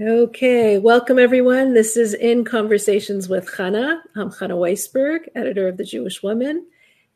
Okay, 0.00 0.78
welcome 0.78 1.18
everyone. 1.18 1.74
This 1.74 1.96
is 1.96 2.14
In 2.14 2.44
Conversations 2.44 3.28
with 3.28 3.50
Chana. 3.50 4.00
I'm 4.14 4.30
Chana 4.30 4.52
Weisberg, 4.52 5.22
editor 5.34 5.66
of 5.66 5.76
The 5.76 5.82
Jewish 5.82 6.22
Woman. 6.22 6.68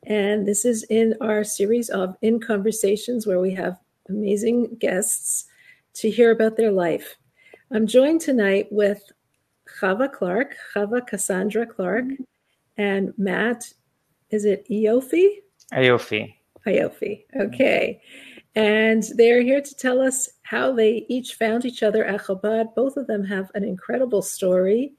And 0.03 0.49
this 0.49 0.65
is 0.65 0.83
in 0.91 1.15
our 1.21 1.45
series 1.45 1.91
of 1.91 2.17
In 2.23 2.41
Conversations 2.41 3.25
where 3.25 3.39
we 3.39 3.55
have 3.55 3.79
amazing 4.09 4.79
guests 4.81 5.45
to 5.95 6.11
hear 6.11 6.33
about 6.33 6.57
their 6.57 6.73
life. 6.73 7.19
I'm 7.71 7.87
joined 7.87 8.21
tonight 8.21 8.67
with 8.73 9.01
Chava 9.81 10.13
Clark, 10.13 10.57
Chava 10.75 11.07
Cassandra 11.07 11.65
Clark, 11.65 12.07
and 12.77 13.15
Matt, 13.17 13.73
is 14.31 14.45
it 14.45 14.67
Iofe? 14.69 15.37
Iofe. 15.73 16.35
Iofe, 16.67 17.25
okay. 17.39 18.03
And 18.55 19.03
they're 19.17 19.43
here 19.43 19.63
to 19.63 19.75
tell 19.75 20.01
us 20.01 20.29
how 20.43 20.73
they 20.73 21.07
each 21.09 21.35
found 21.35 21.65
each 21.65 21.83
other 21.83 22.05
at 22.05 22.23
Chabad. 22.23 22.75
Both 22.75 22.97
of 22.97 23.07
them 23.07 23.25
have 23.25 23.51
an 23.55 23.65
incredible 23.65 24.21
story. 24.23 24.93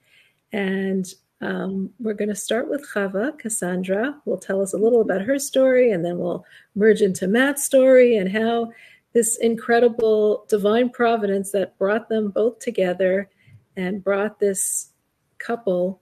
And 0.51 1.05
um, 1.41 1.91
we're 1.99 2.13
going 2.13 2.29
to 2.29 2.35
start 2.35 2.69
with 2.69 2.87
Chava, 2.93 3.37
Cassandra. 3.37 4.15
will 4.25 4.37
tell 4.37 4.61
us 4.61 4.73
a 4.73 4.77
little 4.77 5.01
about 5.01 5.21
her 5.21 5.37
story, 5.37 5.91
and 5.91 6.03
then 6.03 6.17
we'll 6.17 6.45
merge 6.75 7.01
into 7.01 7.27
Matt's 7.27 7.65
story 7.65 8.15
and 8.15 8.31
how 8.31 8.71
this 9.11 9.37
incredible 9.37 10.45
divine 10.47 10.89
providence 10.89 11.51
that 11.51 11.77
brought 11.77 12.07
them 12.07 12.29
both 12.29 12.59
together 12.59 13.29
and 13.75 14.03
brought 14.03 14.39
this 14.39 14.91
couple 15.37 16.01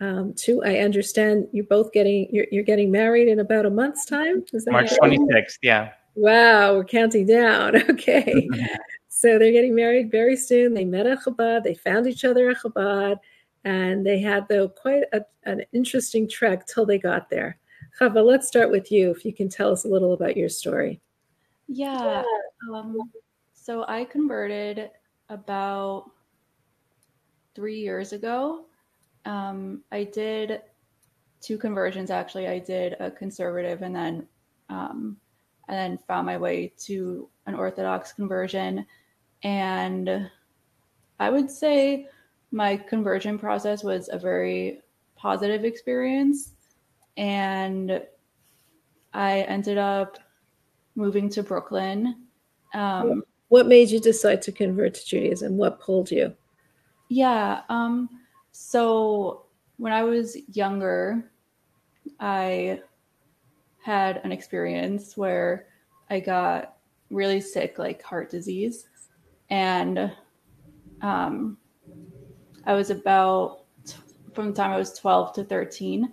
um, 0.00 0.34
to. 0.34 0.62
I 0.62 0.78
understand 0.78 1.48
you're 1.52 1.64
both 1.64 1.92
getting 1.92 2.28
you're, 2.30 2.46
you're 2.52 2.62
getting 2.62 2.90
married 2.90 3.28
in 3.28 3.40
about 3.40 3.64
a 3.64 3.70
month's 3.70 4.04
time. 4.04 4.44
Is 4.52 4.64
that 4.66 4.72
March 4.72 4.90
26th, 4.90 5.58
yeah. 5.62 5.92
Wow, 6.14 6.74
we're 6.74 6.84
counting 6.84 7.26
down. 7.26 7.76
Okay. 7.90 8.48
so 9.08 9.38
they're 9.38 9.52
getting 9.52 9.74
married 9.74 10.10
very 10.10 10.36
soon. 10.36 10.74
They 10.74 10.84
met 10.84 11.06
at 11.06 11.20
Chabad. 11.20 11.62
They 11.62 11.74
found 11.74 12.06
each 12.06 12.24
other 12.24 12.50
at 12.50 12.58
Chabad. 12.58 13.16
And 13.64 14.04
they 14.04 14.18
had, 14.18 14.48
though, 14.48 14.68
quite 14.68 15.04
a, 15.12 15.24
an 15.44 15.62
interesting 15.72 16.28
trek 16.28 16.66
till 16.66 16.84
they 16.84 16.98
got 16.98 17.30
there. 17.30 17.58
Chava, 17.98 18.24
let's 18.24 18.48
start 18.48 18.70
with 18.70 18.90
you. 18.90 19.10
If 19.10 19.24
you 19.24 19.32
can 19.32 19.48
tell 19.48 19.70
us 19.70 19.84
a 19.84 19.88
little 19.88 20.12
about 20.12 20.36
your 20.36 20.48
story. 20.48 21.00
Yeah. 21.68 22.24
Um, 22.72 22.98
so 23.52 23.84
I 23.86 24.04
converted 24.04 24.90
about 25.28 26.10
three 27.54 27.78
years 27.78 28.12
ago. 28.12 28.64
Um, 29.24 29.82
I 29.92 30.04
did 30.04 30.62
two 31.40 31.58
conversions 31.58 32.10
actually. 32.10 32.48
I 32.48 32.58
did 32.58 32.96
a 32.98 33.10
conservative 33.10 33.82
and 33.82 33.94
then 33.94 34.26
um, 34.68 35.16
and 35.68 35.76
then 35.76 35.98
found 36.06 36.26
my 36.26 36.36
way 36.36 36.72
to 36.78 37.28
an 37.46 37.54
Orthodox 37.54 38.12
conversion. 38.12 38.86
And 39.42 40.30
I 41.18 41.30
would 41.30 41.50
say 41.50 42.08
my 42.50 42.76
conversion 42.76 43.38
process 43.38 43.82
was 43.82 44.08
a 44.12 44.18
very 44.18 44.80
positive 45.16 45.64
experience. 45.64 46.52
And 47.16 48.02
I 49.14 49.40
ended 49.42 49.78
up 49.78 50.18
moving 50.94 51.28
to 51.30 51.42
Brooklyn. 51.42 52.26
Um, 52.74 53.22
what 53.48 53.66
made 53.66 53.90
you 53.90 54.00
decide 54.00 54.42
to 54.42 54.52
convert 54.52 54.94
to 54.94 55.06
Judaism? 55.06 55.56
What 55.56 55.80
pulled 55.80 56.10
you? 56.10 56.34
Yeah. 57.08 57.62
Um, 57.68 58.08
so 58.52 59.44
when 59.76 59.92
I 59.92 60.02
was 60.02 60.36
younger, 60.52 61.30
I 62.18 62.80
had 63.82 64.20
an 64.24 64.32
experience 64.32 65.16
where 65.16 65.66
I 66.10 66.20
got 66.20 66.76
really 67.10 67.40
sick, 67.40 67.78
like 67.78 68.02
heart 68.02 68.30
disease. 68.30 68.88
And 69.50 70.12
um, 71.02 71.58
I 72.64 72.74
was 72.74 72.90
about 72.90 73.64
from 74.34 74.48
the 74.48 74.54
time 74.54 74.70
I 74.70 74.78
was 74.78 74.98
12 74.98 75.34
to 75.34 75.44
13. 75.44 76.12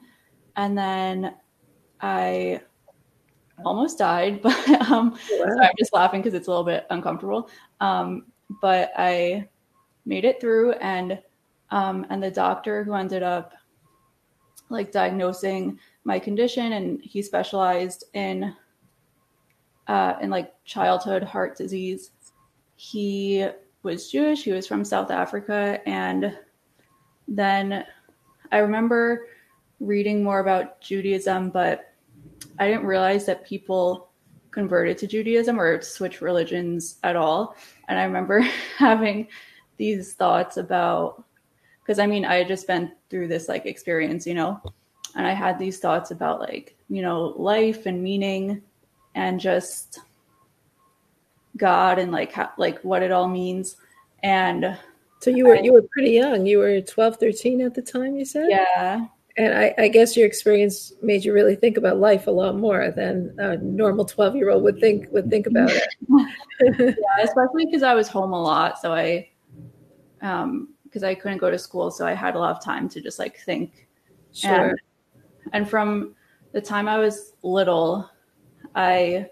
And 0.56 0.78
then 0.78 1.36
I 2.02 2.62
almost 3.66 3.98
died, 3.98 4.42
but 4.44 4.70
um, 4.90 5.18
wow. 5.32 5.58
I'm 5.62 5.76
just 5.78 5.94
laughing 5.94 6.22
because 6.22 6.34
it's 6.34 6.48
a 6.48 6.52
little 6.52 6.66
bit 6.66 6.86
uncomfortable. 6.90 7.50
Um, 7.80 8.26
but 8.62 8.92
I 8.98 9.48
made 10.06 10.26
it 10.26 10.42
through, 10.42 10.74
and 10.74 11.22
um, 11.72 12.06
and 12.10 12.22
the 12.22 12.32
doctor 12.32 12.84
who 12.84 12.94
ended 12.96 13.22
up 13.22 13.54
like 14.70 14.92
diagnosing 14.92 15.80
my 16.10 16.20
condition, 16.20 16.74
and 16.74 17.00
he 17.02 17.22
specialized 17.22 18.04
in 18.14 18.54
uh, 19.88 20.16
in 20.22 20.30
like 20.30 20.54
childhood 20.66 21.24
heart 21.24 21.56
disease. 21.56 22.12
He 22.76 23.48
was 23.84 24.12
Jewish. 24.12 24.44
He 24.44 24.52
was 24.52 24.68
from 24.68 24.84
South 24.84 25.12
Africa, 25.12 25.80
and 25.86 26.38
then 27.28 27.86
I 28.52 28.58
remember 28.58 29.28
reading 29.80 30.24
more 30.24 30.40
about 30.40 30.82
Judaism, 30.82 31.52
but 31.52 31.94
I 32.58 32.68
didn't 32.68 32.86
realize 32.86 33.26
that 33.28 33.46
people 33.46 34.10
converted 34.52 34.98
to 34.98 35.08
Judaism 35.08 35.62
or 35.62 35.82
switch 35.82 36.22
religions 36.22 36.98
at 37.04 37.16
all. 37.16 37.56
And 37.88 38.00
I 38.00 38.04
remember 38.04 38.40
having 38.78 39.28
these 39.78 40.14
thoughts 40.14 40.58
about 40.58 41.24
because 41.82 42.00
I 42.00 42.08
mean 42.08 42.26
I 42.26 42.36
had 42.36 42.48
just 42.48 42.68
been 42.68 42.92
through 43.10 43.28
this 43.28 43.48
like 43.48 43.66
experience, 43.66 44.28
you 44.28 44.34
know, 44.34 44.62
and 45.20 45.28
I 45.28 45.34
had 45.34 45.60
these 45.60 45.80
thoughts 45.80 46.12
about 46.12 46.40
like, 46.40 46.78
you 46.88 47.02
know, 47.02 47.34
life 47.36 47.86
and 47.86 48.02
meaning 48.02 48.62
and 49.16 49.38
just 49.38 50.00
God 51.58 52.00
and 52.00 52.10
like 52.10 52.32
how, 52.32 52.52
like 52.58 52.80
what 52.86 53.04
it 53.04 53.12
all 53.12 53.28
means. 53.28 53.76
And 54.24 54.78
so 55.20 55.30
you 55.30 55.46
were 55.46 55.58
I, 55.58 55.60
you 55.60 55.74
were 55.74 55.84
pretty 55.92 56.12
young. 56.12 56.46
You 56.46 56.60
were 56.60 56.80
12, 56.80 57.18
13 57.18 57.60
at 57.60 57.74
the 57.74 57.82
time, 57.82 58.16
you 58.16 58.24
said? 58.24 58.48
Yeah. 58.50 59.08
And 59.36 59.58
I, 59.58 59.76
I 59.78 59.88
guess 59.90 60.16
your 60.16 60.26
experience 60.26 60.94
made 61.02 61.26
you 61.26 61.34
really 61.34 61.58
think 61.58 61.76
about 61.76 61.98
life 61.98 62.28
a 62.28 62.32
lot 62.32 62.56
more 62.56 62.90
than 62.92 63.36
a 63.40 63.58
normal 63.58 64.06
12 64.06 64.38
year 64.38 64.52
old 64.52 64.64
would 64.64 64.80
think 64.80 65.12
would 65.12 65.30
think 65.30 65.48
about 65.48 65.70
it. 65.70 65.84
yeah, 66.98 67.24
especially 67.24 67.66
because 67.66 67.84
I 67.84 67.94
was 67.94 68.08
home 68.08 68.32
a 68.32 68.42
lot. 68.42 68.80
So 68.80 68.94
I 68.94 69.28
um 70.22 70.70
because 70.86 71.04
I 71.04 71.14
couldn't 71.14 71.40
go 71.40 71.52
to 71.52 71.60
school, 71.60 71.92
so 71.92 72.08
I 72.08 72.14
had 72.14 72.36
a 72.36 72.40
lot 72.40 72.56
of 72.56 72.64
time 72.64 72.88
to 72.88 73.02
just 73.02 73.20
like 73.20 73.38
think. 73.40 73.86
Sure. 74.32 74.70
And 74.70 74.80
and 75.54 75.70
from 75.70 76.16
the 76.52 76.62
time 76.62 76.88
I 76.88 76.98
was 76.98 77.34
little, 77.44 78.10
I 78.76 79.28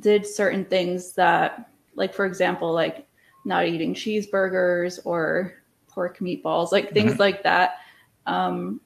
did 0.00 0.26
certain 0.26 0.64
things 0.64 1.12
that, 1.14 1.70
like, 1.94 2.14
for 2.14 2.26
example, 2.26 2.72
like 2.72 3.06
not 3.44 3.66
eating 3.66 3.94
cheeseburgers 3.94 4.98
or 5.04 5.54
pork 5.88 6.18
meatballs, 6.18 6.72
like 6.72 6.92
things 6.92 7.12
mm-hmm. 7.12 7.20
like 7.20 7.42
that. 7.42 7.78
Um, 8.26 8.80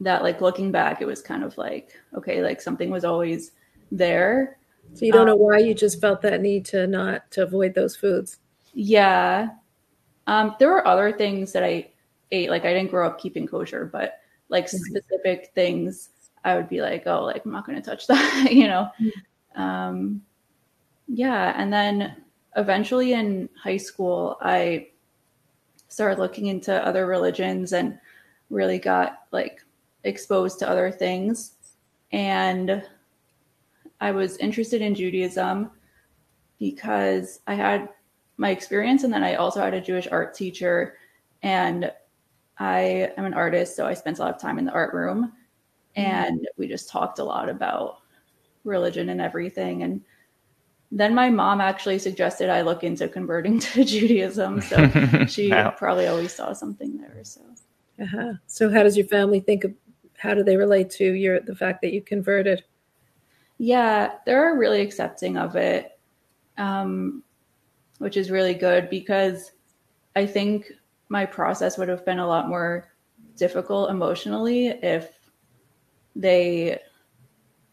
that, 0.00 0.22
like, 0.22 0.40
looking 0.40 0.70
back, 0.70 1.00
it 1.00 1.06
was 1.06 1.22
kind 1.22 1.42
of 1.42 1.56
like, 1.56 1.98
okay, 2.14 2.42
like 2.42 2.60
something 2.60 2.90
was 2.90 3.04
always 3.04 3.52
there. 3.90 4.58
So 4.94 5.04
you 5.04 5.12
don't 5.12 5.22
um, 5.22 5.28
know 5.28 5.36
why 5.36 5.58
you 5.58 5.74
just 5.74 6.00
felt 6.00 6.22
that 6.22 6.40
need 6.40 6.64
to 6.66 6.86
not 6.86 7.30
to 7.32 7.42
avoid 7.42 7.74
those 7.74 7.96
foods. 7.96 8.38
Yeah. 8.72 9.48
Um, 10.26 10.54
there 10.58 10.68
were 10.68 10.86
other 10.86 11.12
things 11.12 11.52
that 11.52 11.64
I 11.64 11.90
ate. 12.30 12.50
Like 12.50 12.64
I 12.64 12.72
didn't 12.72 12.90
grow 12.90 13.06
up 13.06 13.18
keeping 13.18 13.46
kosher, 13.46 13.84
but 13.84 14.20
like 14.48 14.68
specific 14.68 15.50
things, 15.54 16.10
I 16.44 16.56
would 16.56 16.68
be 16.68 16.80
like, 16.80 17.06
oh, 17.06 17.24
like 17.24 17.44
I'm 17.44 17.52
not 17.52 17.66
going 17.66 17.80
to 17.80 17.88
touch 17.88 18.06
that, 18.08 18.48
you 18.52 18.68
know? 18.68 18.88
Mm-hmm. 19.00 19.60
Um, 19.60 20.22
yeah. 21.08 21.54
And 21.56 21.72
then 21.72 22.16
eventually 22.56 23.12
in 23.12 23.48
high 23.62 23.76
school, 23.76 24.36
I 24.40 24.88
started 25.88 26.18
looking 26.18 26.46
into 26.46 26.84
other 26.86 27.06
religions 27.06 27.72
and 27.72 27.98
really 28.50 28.78
got 28.78 29.24
like 29.32 29.62
exposed 30.04 30.58
to 30.60 30.68
other 30.68 30.90
things. 30.90 31.52
And 32.12 32.82
I 34.00 34.10
was 34.10 34.36
interested 34.38 34.82
in 34.82 34.94
Judaism 34.94 35.70
because 36.58 37.40
I 37.46 37.54
had 37.54 37.88
my 38.36 38.50
experience 38.50 39.04
and 39.04 39.12
then 39.12 39.24
I 39.24 39.34
also 39.34 39.60
had 39.60 39.74
a 39.74 39.80
Jewish 39.80 40.06
art 40.10 40.34
teacher 40.34 40.98
and 41.42 41.90
I 42.58 43.12
am 43.16 43.24
an 43.24 43.34
artist, 43.34 43.76
so 43.76 43.86
I 43.86 43.94
spent 43.94 44.18
a 44.18 44.22
lot 44.22 44.34
of 44.34 44.40
time 44.40 44.58
in 44.58 44.64
the 44.64 44.72
art 44.72 44.94
room 44.94 45.32
and 45.96 46.40
mm-hmm. 46.40 46.60
we 46.60 46.68
just 46.68 46.88
talked 46.88 47.18
a 47.18 47.24
lot 47.24 47.48
about 47.48 47.98
religion 48.64 49.08
and 49.08 49.20
everything. 49.20 49.82
And 49.82 50.02
then 50.92 51.14
my 51.14 51.30
mom 51.30 51.60
actually 51.60 51.98
suggested 51.98 52.50
I 52.50 52.60
look 52.60 52.84
into 52.84 53.08
converting 53.08 53.58
to 53.60 53.84
Judaism. 53.84 54.60
So 54.60 54.88
she 55.28 55.50
wow. 55.50 55.70
probably 55.70 56.06
always 56.06 56.34
saw 56.34 56.52
something 56.52 56.98
there. 56.98 57.20
So, 57.24 57.40
uh-huh. 58.00 58.34
so 58.46 58.70
how 58.70 58.82
does 58.82 58.96
your 58.96 59.06
family 59.06 59.40
think 59.40 59.64
of 59.64 59.74
how 60.18 60.34
do 60.34 60.42
they 60.42 60.56
relate 60.56 60.90
to 60.90 61.12
your 61.12 61.40
the 61.40 61.54
fact 61.54 61.82
that 61.82 61.92
you 61.92 62.02
converted? 62.02 62.62
Yeah, 63.58 64.12
they're 64.26 64.54
really 64.54 64.82
accepting 64.82 65.38
of 65.38 65.56
it, 65.56 65.98
um, 66.58 67.22
which 67.98 68.18
is 68.18 68.30
really 68.30 68.54
good 68.54 68.90
because 68.90 69.52
I 70.14 70.26
think 70.26 70.72
my 71.08 71.24
process 71.24 71.78
would 71.78 71.88
have 71.88 72.04
been 72.04 72.18
a 72.18 72.26
lot 72.26 72.48
more 72.48 72.88
difficult 73.36 73.90
emotionally 73.90 74.68
if 74.68 75.10
they 76.14 76.78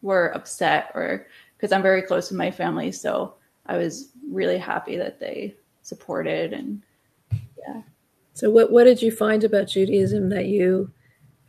were 0.02 0.34
upset 0.34 0.90
or 0.94 1.26
because 1.56 1.72
I'm 1.72 1.82
very 1.82 2.02
close 2.02 2.30
with 2.30 2.38
my 2.38 2.50
family. 2.50 2.92
So 2.92 3.34
I 3.66 3.78
was 3.78 4.12
really 4.28 4.58
happy 4.58 4.96
that 4.96 5.18
they 5.18 5.56
supported 5.82 6.52
and 6.52 6.82
yeah. 7.58 7.82
So 8.34 8.50
what 8.50 8.70
what 8.70 8.84
did 8.84 9.02
you 9.02 9.10
find 9.10 9.44
about 9.44 9.68
Judaism 9.68 10.28
that 10.28 10.46
you 10.46 10.92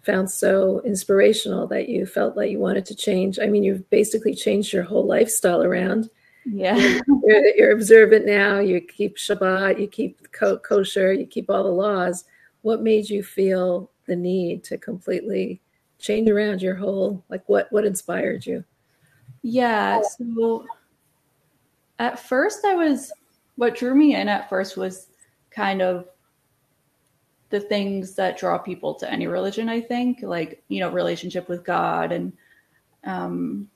found 0.01 0.29
so 0.29 0.81
inspirational 0.81 1.67
that 1.67 1.89
you 1.89 2.05
felt 2.05 2.37
like 2.37 2.51
you 2.51 2.59
wanted 2.59 2.85
to 2.85 2.95
change? 2.95 3.39
I 3.39 3.47
mean, 3.47 3.63
you've 3.63 3.89
basically 3.89 4.33
changed 4.33 4.71
your 4.71 4.83
whole 4.83 5.05
lifestyle 5.05 5.63
around. 5.63 6.09
Yeah. 6.45 6.99
you're, 7.23 7.55
you're, 7.55 7.71
observant 7.71 8.25
now. 8.25 8.59
You 8.59 8.79
keep 8.81 9.17
Shabbat, 9.17 9.79
you 9.79 9.87
keep 9.87 10.31
kosher, 10.31 11.11
you 11.13 11.25
keep 11.25 11.49
all 11.49 11.63
the 11.63 11.69
laws. 11.69 12.25
What 12.61 12.81
made 12.81 13.09
you 13.09 13.23
feel 13.23 13.89
the 14.05 14.15
need 14.15 14.63
to 14.65 14.77
completely 14.77 15.59
change 15.97 16.29
around 16.29 16.61
your 16.61 16.75
whole 16.75 17.23
like 17.29 17.47
what 17.47 17.71
what 17.71 17.85
inspired 17.85 18.45
you? 18.45 18.63
Yeah, 19.41 20.01
so 20.01 20.65
at 21.99 22.19
first 22.19 22.65
I 22.65 22.75
was 22.75 23.11
what 23.55 23.75
drew 23.75 23.95
me 23.95 24.15
in 24.15 24.27
at 24.27 24.49
first 24.49 24.77
was 24.77 25.07
kind 25.49 25.81
of 25.81 26.07
the 27.49 27.59
things 27.59 28.15
that 28.15 28.37
draw 28.37 28.57
people 28.57 28.93
to 28.95 29.11
any 29.11 29.27
religion, 29.27 29.69
I 29.69 29.79
think, 29.79 30.19
like, 30.21 30.61
you 30.67 30.79
know, 30.79 30.89
relationship 30.89 31.47
with 31.47 31.63
God 31.63 32.11
and 32.11 32.33
um 33.05 33.69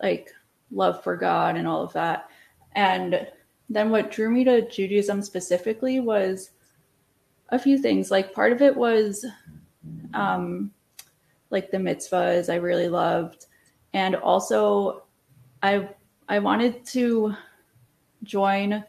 like 0.00 0.30
love 0.70 1.02
for 1.02 1.16
God 1.16 1.56
and 1.56 1.66
all 1.66 1.82
of 1.82 1.92
that. 1.92 2.28
And 2.74 3.26
then 3.68 3.90
what 3.90 4.10
drew 4.10 4.30
me 4.30 4.44
to 4.44 4.68
Judaism 4.68 5.22
specifically 5.22 6.00
was 6.00 6.50
a 7.50 7.58
few 7.58 7.78
things. 7.78 8.10
Like 8.10 8.32
part 8.32 8.52
of 8.52 8.62
it 8.62 8.76
was 8.76 9.24
um, 10.14 10.70
like 11.50 11.70
the 11.70 11.78
mitzvahs 11.78 12.52
I 12.52 12.56
really 12.56 12.88
loved, 12.88 13.46
and 13.92 14.16
also 14.16 15.04
I 15.62 15.88
I 16.28 16.38
wanted 16.38 16.84
to 16.86 17.34
join 18.24 18.84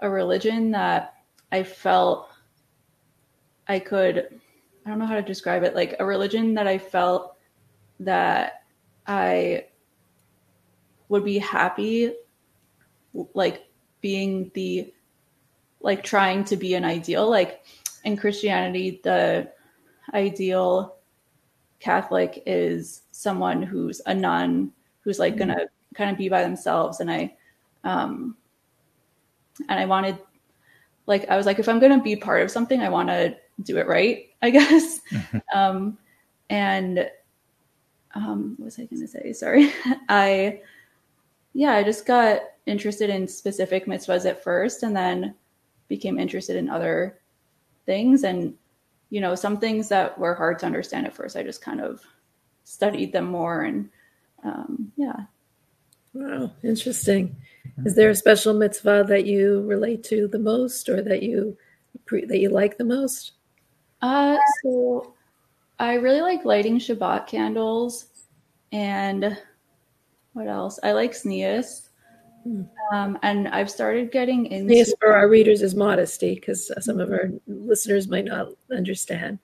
a 0.00 0.08
religion 0.08 0.70
that 0.70 1.14
I 1.50 1.62
felt 1.62 2.30
I 3.66 3.78
could 3.78 4.40
I 4.86 4.90
don't 4.90 4.98
know 4.98 5.06
how 5.06 5.16
to 5.16 5.22
describe 5.22 5.64
it 5.64 5.74
like 5.74 5.96
a 5.98 6.04
religion 6.04 6.54
that 6.54 6.66
I 6.66 6.78
felt 6.78 7.36
that 8.00 8.62
I 9.06 9.66
would 11.08 11.24
be 11.24 11.38
happy 11.38 12.12
like 13.34 13.66
being 14.00 14.50
the 14.54 14.92
like 15.80 16.02
trying 16.02 16.44
to 16.44 16.56
be 16.56 16.74
an 16.74 16.84
ideal 16.84 17.28
like 17.28 17.62
in 18.04 18.16
Christianity, 18.16 19.00
the 19.02 19.50
ideal 20.14 20.96
Catholic 21.80 22.42
is 22.46 23.02
someone 23.12 23.62
who's 23.62 24.00
a 24.06 24.14
nun 24.14 24.72
who's 25.00 25.18
like 25.18 25.36
gonna 25.36 25.66
kind 25.94 26.10
of 26.10 26.16
be 26.16 26.28
by 26.28 26.42
themselves. 26.42 27.00
And 27.00 27.10
I, 27.10 27.36
um, 27.84 28.36
and 29.68 29.78
I 29.78 29.86
wanted, 29.86 30.18
like, 31.06 31.28
I 31.28 31.36
was 31.36 31.46
like, 31.46 31.58
if 31.58 31.68
I'm 31.68 31.78
gonna 31.78 32.02
be 32.02 32.16
part 32.16 32.42
of 32.42 32.50
something, 32.50 32.80
I 32.80 32.88
want 32.88 33.08
to 33.08 33.36
do 33.62 33.78
it 33.78 33.86
right, 33.86 34.28
I 34.42 34.50
guess. 34.50 35.00
um, 35.54 35.98
and 36.50 37.10
um, 38.14 38.54
what 38.56 38.66
was 38.66 38.78
I 38.78 38.84
gonna 38.84 39.06
say? 39.06 39.32
Sorry, 39.32 39.72
I, 40.08 40.62
yeah, 41.58 41.72
I 41.72 41.82
just 41.82 42.06
got 42.06 42.40
interested 42.66 43.10
in 43.10 43.26
specific 43.26 43.86
mitzvahs 43.86 44.28
at 44.28 44.44
first, 44.44 44.82
and 44.82 44.94
then 44.94 45.34
became 45.88 46.18
interested 46.18 46.56
in 46.56 46.68
other 46.68 47.18
things. 47.86 48.22
And 48.22 48.54
you 49.10 49.20
know 49.20 49.34
some 49.34 49.58
things 49.58 49.88
that 49.88 50.18
were 50.18 50.34
hard 50.34 50.58
to 50.58 50.66
understand 50.66 51.06
at 51.06 51.14
first 51.14 51.36
i 51.36 51.42
just 51.42 51.62
kind 51.62 51.80
of 51.80 52.02
studied 52.64 53.12
them 53.12 53.24
more 53.24 53.62
and 53.62 53.88
um, 54.44 54.92
yeah. 54.96 55.16
Wow 56.14 56.52
interesting. 56.62 57.34
Is 57.84 57.96
there 57.96 58.10
a 58.10 58.14
special 58.14 58.54
mitzvah 58.54 59.04
that 59.08 59.26
you 59.26 59.62
relate 59.62 60.04
to 60.04 60.28
the 60.28 60.38
most 60.38 60.88
or 60.88 61.02
that 61.02 61.22
you 61.22 61.56
that 62.10 62.38
you 62.38 62.48
like 62.50 62.78
the 62.78 62.84
most? 62.84 63.32
Uh 64.00 64.36
so 64.62 65.14
i 65.80 65.94
really 65.94 66.20
like 66.20 66.44
lighting 66.44 66.78
shabbat 66.78 67.26
candles 67.26 68.06
and 68.72 69.36
what 70.38 70.46
else 70.46 70.78
i 70.82 70.92
like 70.92 71.12
tznius 71.12 71.88
um, 72.92 73.18
and 73.22 73.48
I've 73.48 73.70
started 73.70 74.10
getting 74.10 74.46
into. 74.46 74.74
Yes, 74.74 74.92
for 75.00 75.14
our 75.14 75.28
readers 75.28 75.62
is 75.62 75.74
modesty 75.74 76.34
because 76.34 76.70
some 76.80 77.00
of 77.00 77.10
our 77.10 77.30
listeners 77.46 78.08
might 78.08 78.24
not 78.24 78.48
understand. 78.74 79.38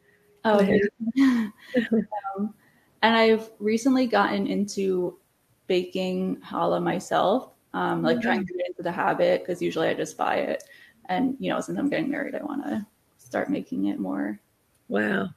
Oh, 0.44 0.61
okay. 0.61 0.81
um, 1.20 2.55
and 3.02 3.17
I've 3.17 3.50
recently 3.58 4.06
gotten 4.06 4.46
into 4.46 5.19
baking 5.67 6.37
challah 6.37 6.82
myself, 6.82 7.50
um, 7.73 8.02
like 8.02 8.17
mm-hmm. 8.17 8.23
trying 8.23 8.46
to 8.46 8.52
get 8.55 8.69
into 8.69 8.82
the 8.82 8.93
habit 8.93 9.43
because 9.43 9.61
usually 9.61 9.88
I 9.88 9.94
just 9.94 10.17
buy 10.17 10.37
it. 10.37 10.64
And, 11.06 11.37
you 11.38 11.50
know, 11.50 11.61
since 11.61 11.79
I'm 11.79 11.91
getting 11.91 12.11
married, 12.11 12.35
I 12.35 12.43
want 12.43 12.64
to 12.64 12.87
start 13.19 13.50
making 13.50 13.87
it 13.87 13.99
more. 13.99 14.41
Wow. 14.88 15.31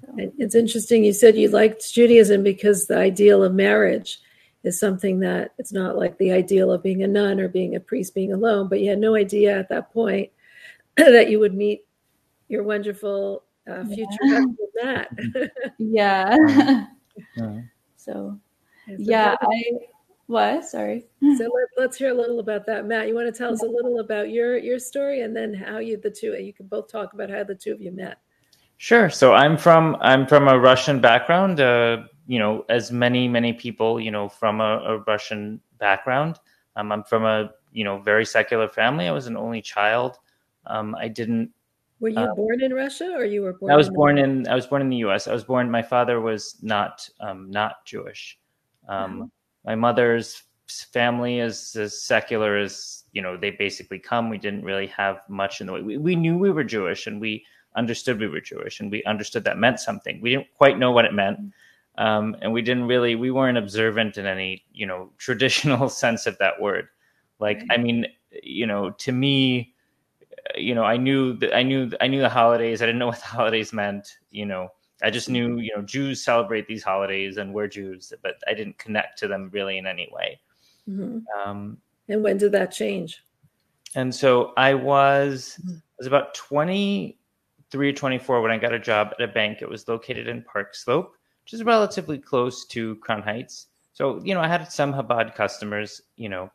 So. 0.00 0.14
It's 0.16 0.54
interesting. 0.54 1.04
You 1.04 1.12
said 1.12 1.36
you 1.36 1.48
liked 1.48 1.92
Judaism 1.92 2.42
because 2.42 2.86
the 2.86 2.98
ideal 2.98 3.44
of 3.44 3.54
marriage 3.54 4.20
is 4.64 4.78
something 4.78 5.20
that 5.20 5.52
it's 5.58 5.72
not 5.72 5.96
like 5.96 6.18
the 6.18 6.32
ideal 6.32 6.72
of 6.72 6.82
being 6.82 7.02
a 7.02 7.06
nun 7.06 7.40
or 7.40 7.48
being 7.48 7.76
a 7.76 7.80
priest 7.80 8.14
being 8.14 8.32
alone, 8.32 8.68
but 8.68 8.80
you 8.80 8.90
had 8.90 8.98
no 8.98 9.14
idea 9.14 9.58
at 9.58 9.68
that 9.68 9.92
point 9.92 10.30
that 10.96 11.30
you 11.30 11.38
would 11.38 11.54
meet 11.54 11.84
your 12.48 12.62
wonderful 12.62 13.44
uh, 13.70 13.84
future 13.84 14.18
yeah. 14.22 14.34
husband, 14.34 14.58
Matt. 14.82 15.08
yeah. 15.78 16.86
so, 17.96 18.38
yeah, 18.98 19.36
I 19.40 19.62
what? 20.26 20.64
Sorry. 20.64 21.06
So 21.20 21.50
let, 21.78 21.88
us 21.88 21.96
hear 21.96 22.10
a 22.10 22.14
little 22.14 22.40
about 22.40 22.66
that, 22.66 22.86
Matt. 22.86 23.06
You 23.06 23.14
want 23.14 23.32
to 23.32 23.36
tell 23.36 23.52
us 23.52 23.62
a 23.62 23.66
little 23.66 24.00
about 24.00 24.30
your 24.30 24.58
your 24.58 24.78
story, 24.78 25.22
and 25.22 25.36
then 25.36 25.54
how 25.54 25.78
you 25.78 25.96
the 25.96 26.10
two 26.10 26.32
you 26.32 26.52
can 26.52 26.66
both 26.66 26.90
talk 26.90 27.12
about 27.12 27.30
how 27.30 27.44
the 27.44 27.54
two 27.54 27.72
of 27.72 27.80
you 27.80 27.92
met. 27.92 28.18
Sure. 28.78 29.08
So 29.08 29.34
I'm 29.34 29.56
from 29.56 29.96
I'm 30.00 30.26
from 30.26 30.48
a 30.48 30.58
Russian 30.58 31.00
background. 31.00 31.60
Uh, 31.60 32.04
you 32.26 32.38
know, 32.38 32.64
as 32.68 32.90
many 32.90 33.28
many 33.28 33.52
people, 33.52 34.00
you 34.00 34.10
know, 34.10 34.28
from 34.28 34.60
a, 34.60 34.78
a 34.84 34.98
Russian 34.98 35.60
background. 35.78 36.38
Um, 36.76 36.92
I'm 36.92 37.04
from 37.04 37.24
a 37.24 37.50
you 37.72 37.84
know 37.84 37.98
very 37.98 38.24
secular 38.24 38.68
family. 38.68 39.08
I 39.08 39.12
was 39.12 39.26
an 39.26 39.36
only 39.36 39.62
child. 39.62 40.18
Um, 40.66 40.94
I 40.94 41.08
didn't. 41.08 41.50
Were 42.00 42.10
you 42.10 42.18
uh, 42.18 42.34
born 42.34 42.62
in 42.62 42.74
Russia, 42.74 43.12
or 43.14 43.24
you 43.24 43.42
were 43.42 43.54
born? 43.54 43.72
I 43.72 43.76
was 43.76 43.88
in 43.88 43.94
born 43.94 44.18
in. 44.18 44.48
I 44.48 44.54
was 44.54 44.66
born 44.66 44.82
in 44.82 44.90
the 44.90 44.96
U.S. 44.98 45.26
I 45.26 45.32
was 45.32 45.44
born. 45.44 45.70
My 45.70 45.82
father 45.82 46.20
was 46.20 46.56
not 46.62 47.08
um, 47.20 47.50
not 47.50 47.84
Jewish. 47.84 48.38
Um, 48.88 49.30
my 49.64 49.74
mother's 49.74 50.42
family 50.68 51.40
is 51.40 51.74
as 51.76 52.02
secular 52.02 52.56
as 52.56 53.04
you 53.12 53.22
know. 53.22 53.36
They 53.36 53.50
basically 53.50 53.98
come. 53.98 54.28
We 54.28 54.38
didn't 54.38 54.64
really 54.64 54.88
have 54.88 55.20
much 55.28 55.60
in 55.60 55.66
the 55.66 55.72
way. 55.72 55.82
We, 55.82 55.96
we 55.96 56.16
knew 56.16 56.36
we 56.36 56.50
were 56.50 56.64
Jewish, 56.64 57.06
and 57.06 57.20
we 57.20 57.44
understood 57.76 58.20
we 58.20 58.28
were 58.28 58.40
Jewish, 58.40 58.80
and 58.80 58.90
we 58.90 59.02
understood 59.04 59.44
that 59.44 59.58
meant 59.58 59.80
something. 59.80 60.20
We 60.20 60.30
didn't 60.30 60.48
quite 60.56 60.78
know 60.78 60.92
what 60.92 61.06
it 61.06 61.14
meant. 61.14 61.38
Um, 61.98 62.36
and 62.42 62.52
we 62.52 62.62
didn't 62.62 62.86
really 62.86 63.14
we 63.14 63.30
weren't 63.30 63.58
observant 63.58 64.18
in 64.18 64.26
any 64.26 64.64
you 64.72 64.86
know 64.86 65.10
traditional 65.18 65.88
sense 66.02 66.26
of 66.26 66.38
that 66.38 66.60
word. 66.60 66.88
Like 67.38 67.62
i 67.70 67.76
mean 67.76 68.06
you 68.42 68.66
know 68.66 68.90
to 68.90 69.12
me 69.12 69.74
you 70.56 70.74
know 70.74 70.84
i 70.84 70.96
knew 70.96 71.34
that 71.34 71.54
i 71.54 71.62
knew 71.62 71.90
i 72.00 72.06
knew 72.06 72.20
the 72.20 72.28
holidays. 72.28 72.82
I 72.82 72.86
didn't 72.86 72.98
know 72.98 73.06
what 73.12 73.18
the 73.18 73.26
holidays 73.26 73.72
meant 73.72 74.16
you 74.30 74.46
know. 74.46 74.68
I 75.02 75.10
just 75.10 75.28
knew 75.28 75.58
you 75.58 75.74
know 75.76 75.82
jews 75.82 76.24
celebrate 76.24 76.66
these 76.66 76.82
holidays 76.82 77.36
and 77.36 77.52
we're 77.52 77.68
jews 77.68 78.12
but 78.22 78.36
i 78.48 78.54
didn't 78.54 78.78
connect 78.78 79.18
to 79.18 79.28
them 79.28 79.50
really 79.52 79.78
in 79.78 79.86
any 79.86 80.08
way. 80.12 80.40
Mm-hmm. 80.88 81.18
um, 81.44 81.78
and 82.08 82.22
when 82.22 82.38
did 82.38 82.52
that 82.52 82.72
change? 82.72 83.22
and 83.94 84.14
so 84.14 84.52
i 84.56 84.72
was 84.74 85.58
mm-hmm. 85.62 85.76
I 85.76 85.98
was 85.98 86.06
about 86.06 86.34
23 86.34 87.88
or 87.88 87.92
24 87.92 88.40
when 88.42 88.50
i 88.50 88.58
got 88.58 88.72
a 88.72 88.78
job 88.78 89.14
at 89.18 89.28
a 89.28 89.32
bank. 89.32 89.62
It 89.62 89.68
was 89.68 89.88
located 89.88 90.28
in 90.28 90.42
park 90.42 90.74
slope 90.74 91.15
which 91.46 91.52
is 91.52 91.62
relatively 91.62 92.18
close 92.18 92.64
to 92.64 92.96
Crown 92.96 93.22
Heights. 93.22 93.68
So, 93.92 94.20
you 94.24 94.34
know, 94.34 94.40
I 94.40 94.48
had 94.48 94.64
some 94.72 94.92
Chabad 94.92 95.36
customers, 95.36 96.02
you 96.16 96.28
know, 96.28 96.50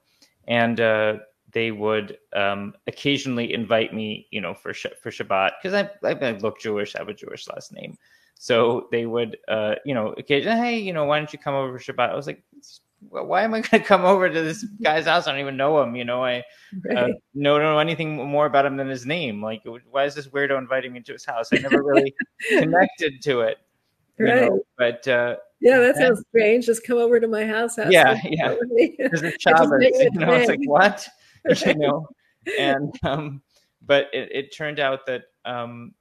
and 0.50 0.81
uh, 0.81 1.19
they 1.53 1.71
would 1.71 2.17
um, 2.36 2.74
occasionally 2.88 3.53
invite 3.53 3.93
me, 3.93 4.27
you 4.31 4.41
know, 4.41 4.53
for 4.53 4.74
for 4.74 5.10
Shabbat 5.10 5.51
because 5.63 5.74
I, 5.74 5.89
I 6.05 6.31
look 6.33 6.60
Jewish, 6.60 6.93
I 6.93 7.00
have 7.00 7.07
a 7.07 7.13
Jewish 7.13 7.48
last 7.48 7.71
name. 7.71 7.98
So 8.36 8.89
they 8.91 9.05
would, 9.05 9.38
uh, 9.48 9.75
you 9.86 9.93
know, 9.93 10.13
occasionally, 10.17 10.60
hey, 10.60 10.79
you 10.79 10.91
know, 10.91 11.05
why 11.05 11.19
don't 11.19 11.31
you 11.31 11.39
come 11.39 11.55
over 11.55 11.79
for 11.79 11.93
Shabbat? 11.93 12.10
I 12.10 12.15
was 12.15 12.27
like, 12.27 12.43
why 13.00 13.43
am 13.43 13.53
I 13.53 13.62
going 13.62 13.63
to 13.81 13.88
come 13.88 14.03
over 14.03 14.29
to 14.29 14.41
this 14.41 14.65
guy's 14.83 15.05
house? 15.05 15.25
I 15.25 15.31
don't 15.31 15.39
even 15.39 15.55
know 15.55 15.81
him. 15.81 15.95
You 15.95 16.03
know, 16.03 16.21
I 16.21 16.39
uh, 16.39 16.41
right. 16.83 16.98
uh, 16.98 17.07
don't 17.33 17.62
know 17.62 17.79
anything 17.79 18.17
more 18.17 18.45
about 18.45 18.65
him 18.65 18.75
than 18.75 18.89
his 18.89 19.05
name. 19.05 19.41
Like, 19.41 19.62
why 19.89 20.03
is 20.03 20.15
this 20.15 20.27
weirdo 20.27 20.57
inviting 20.57 20.91
me 20.91 21.00
to 21.00 21.13
his 21.13 21.24
house? 21.24 21.48
I 21.53 21.60
never 21.60 21.81
really 21.81 22.13
connected 22.50 23.21
to 23.21 23.39
it 23.41 23.57
right. 24.19 24.41
Know, 24.41 24.61
but 24.77 25.07
uh, 25.07 25.35
yeah, 25.59 25.79
that 25.79 25.95
sounds 25.95 26.23
strange. 26.29 26.65
Just 26.65 26.85
come 26.85 26.97
over 26.97 27.19
to 27.19 27.27
my 27.27 27.45
house. 27.45 27.77
yeah, 27.77 28.19
yeah. 28.23 28.55
Because 28.75 29.23
it's 29.23 29.41
Shabbos, 29.41 29.71
you 29.81 30.09
know, 30.11 30.33
it's 30.33 30.49
like 30.49 30.59
what, 30.65 31.07
you 31.65 31.75
know, 31.75 32.07
and 32.59 32.93
um, 33.03 33.41
but 33.85 34.07
it, 34.13 34.29
it 34.31 34.55
turned 34.55 34.79
out 34.79 35.05
that 35.05 35.23
um, 35.45 35.93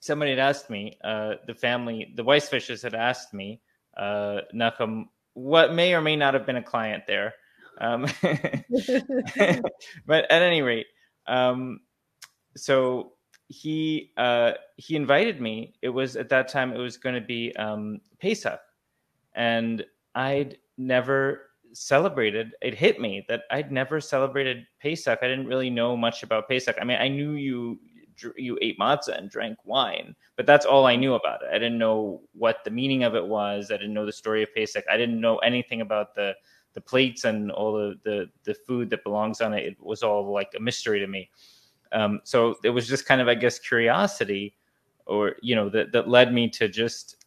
somebody 0.00 0.30
had 0.30 0.40
asked 0.40 0.70
me, 0.70 0.96
uh, 1.04 1.34
the 1.46 1.54
family, 1.54 2.12
the 2.14 2.24
Weissfishes 2.24 2.82
had 2.82 2.94
asked 2.94 3.34
me, 3.34 3.60
uh, 3.96 4.40
what 5.34 5.74
may 5.74 5.94
or 5.94 6.00
may 6.00 6.16
not 6.16 6.34
have 6.34 6.46
been 6.46 6.56
a 6.56 6.62
client 6.62 7.04
there. 7.06 7.34
Um, 7.80 8.06
but 10.06 10.30
at 10.30 10.42
any 10.42 10.62
rate, 10.62 10.86
um, 11.26 11.80
so 12.56 13.12
he 13.48 14.12
uh, 14.16 14.52
he 14.76 14.94
invited 14.94 15.40
me. 15.40 15.74
It 15.82 15.88
was 15.88 16.16
at 16.16 16.28
that 16.28 16.48
time 16.48 16.72
it 16.72 16.78
was 16.78 16.96
going 16.96 17.14
to 17.14 17.20
be 17.20 17.54
um, 17.56 18.00
Pesach, 18.20 18.60
and 19.34 19.84
I'd 20.14 20.58
never 20.76 21.48
celebrated. 21.72 22.52
It 22.62 22.74
hit 22.74 23.00
me 23.00 23.24
that 23.28 23.42
I'd 23.50 23.72
never 23.72 24.00
celebrated 24.00 24.66
Pesach. 24.80 25.18
I 25.22 25.28
didn't 25.28 25.46
really 25.46 25.70
know 25.70 25.96
much 25.96 26.22
about 26.22 26.48
Pesach. 26.48 26.76
I 26.80 26.84
mean, 26.84 26.98
I 27.00 27.08
knew 27.08 27.32
you 27.32 27.80
you 28.36 28.58
ate 28.60 28.78
matzah 28.78 29.16
and 29.16 29.30
drank 29.30 29.56
wine, 29.64 30.14
but 30.36 30.44
that's 30.44 30.66
all 30.66 30.86
I 30.86 30.96
knew 30.96 31.14
about 31.14 31.42
it. 31.42 31.48
I 31.50 31.58
didn't 31.58 31.78
know 31.78 32.20
what 32.32 32.64
the 32.64 32.70
meaning 32.70 33.04
of 33.04 33.14
it 33.14 33.24
was. 33.24 33.70
I 33.70 33.76
didn't 33.76 33.94
know 33.94 34.06
the 34.06 34.12
story 34.12 34.42
of 34.42 34.54
Pesach. 34.54 34.84
I 34.90 34.96
didn't 34.96 35.20
know 35.20 35.38
anything 35.38 35.80
about 35.80 36.14
the 36.14 36.34
the 36.74 36.80
plates 36.82 37.24
and 37.24 37.50
all 37.50 37.72
the 37.72 37.98
the, 38.04 38.28
the 38.44 38.54
food 38.54 38.90
that 38.90 39.04
belongs 39.04 39.40
on 39.40 39.54
it. 39.54 39.64
It 39.64 39.76
was 39.80 40.02
all 40.02 40.30
like 40.32 40.52
a 40.54 40.60
mystery 40.60 41.00
to 41.00 41.06
me. 41.06 41.30
Um, 41.92 42.20
so 42.24 42.56
it 42.64 42.70
was 42.70 42.86
just 42.86 43.06
kind 43.06 43.20
of, 43.20 43.28
I 43.28 43.34
guess, 43.34 43.58
curiosity, 43.58 44.54
or 45.06 45.36
you 45.42 45.54
know, 45.54 45.68
that 45.70 45.92
that 45.92 46.08
led 46.08 46.32
me 46.32 46.48
to 46.50 46.68
just 46.68 47.24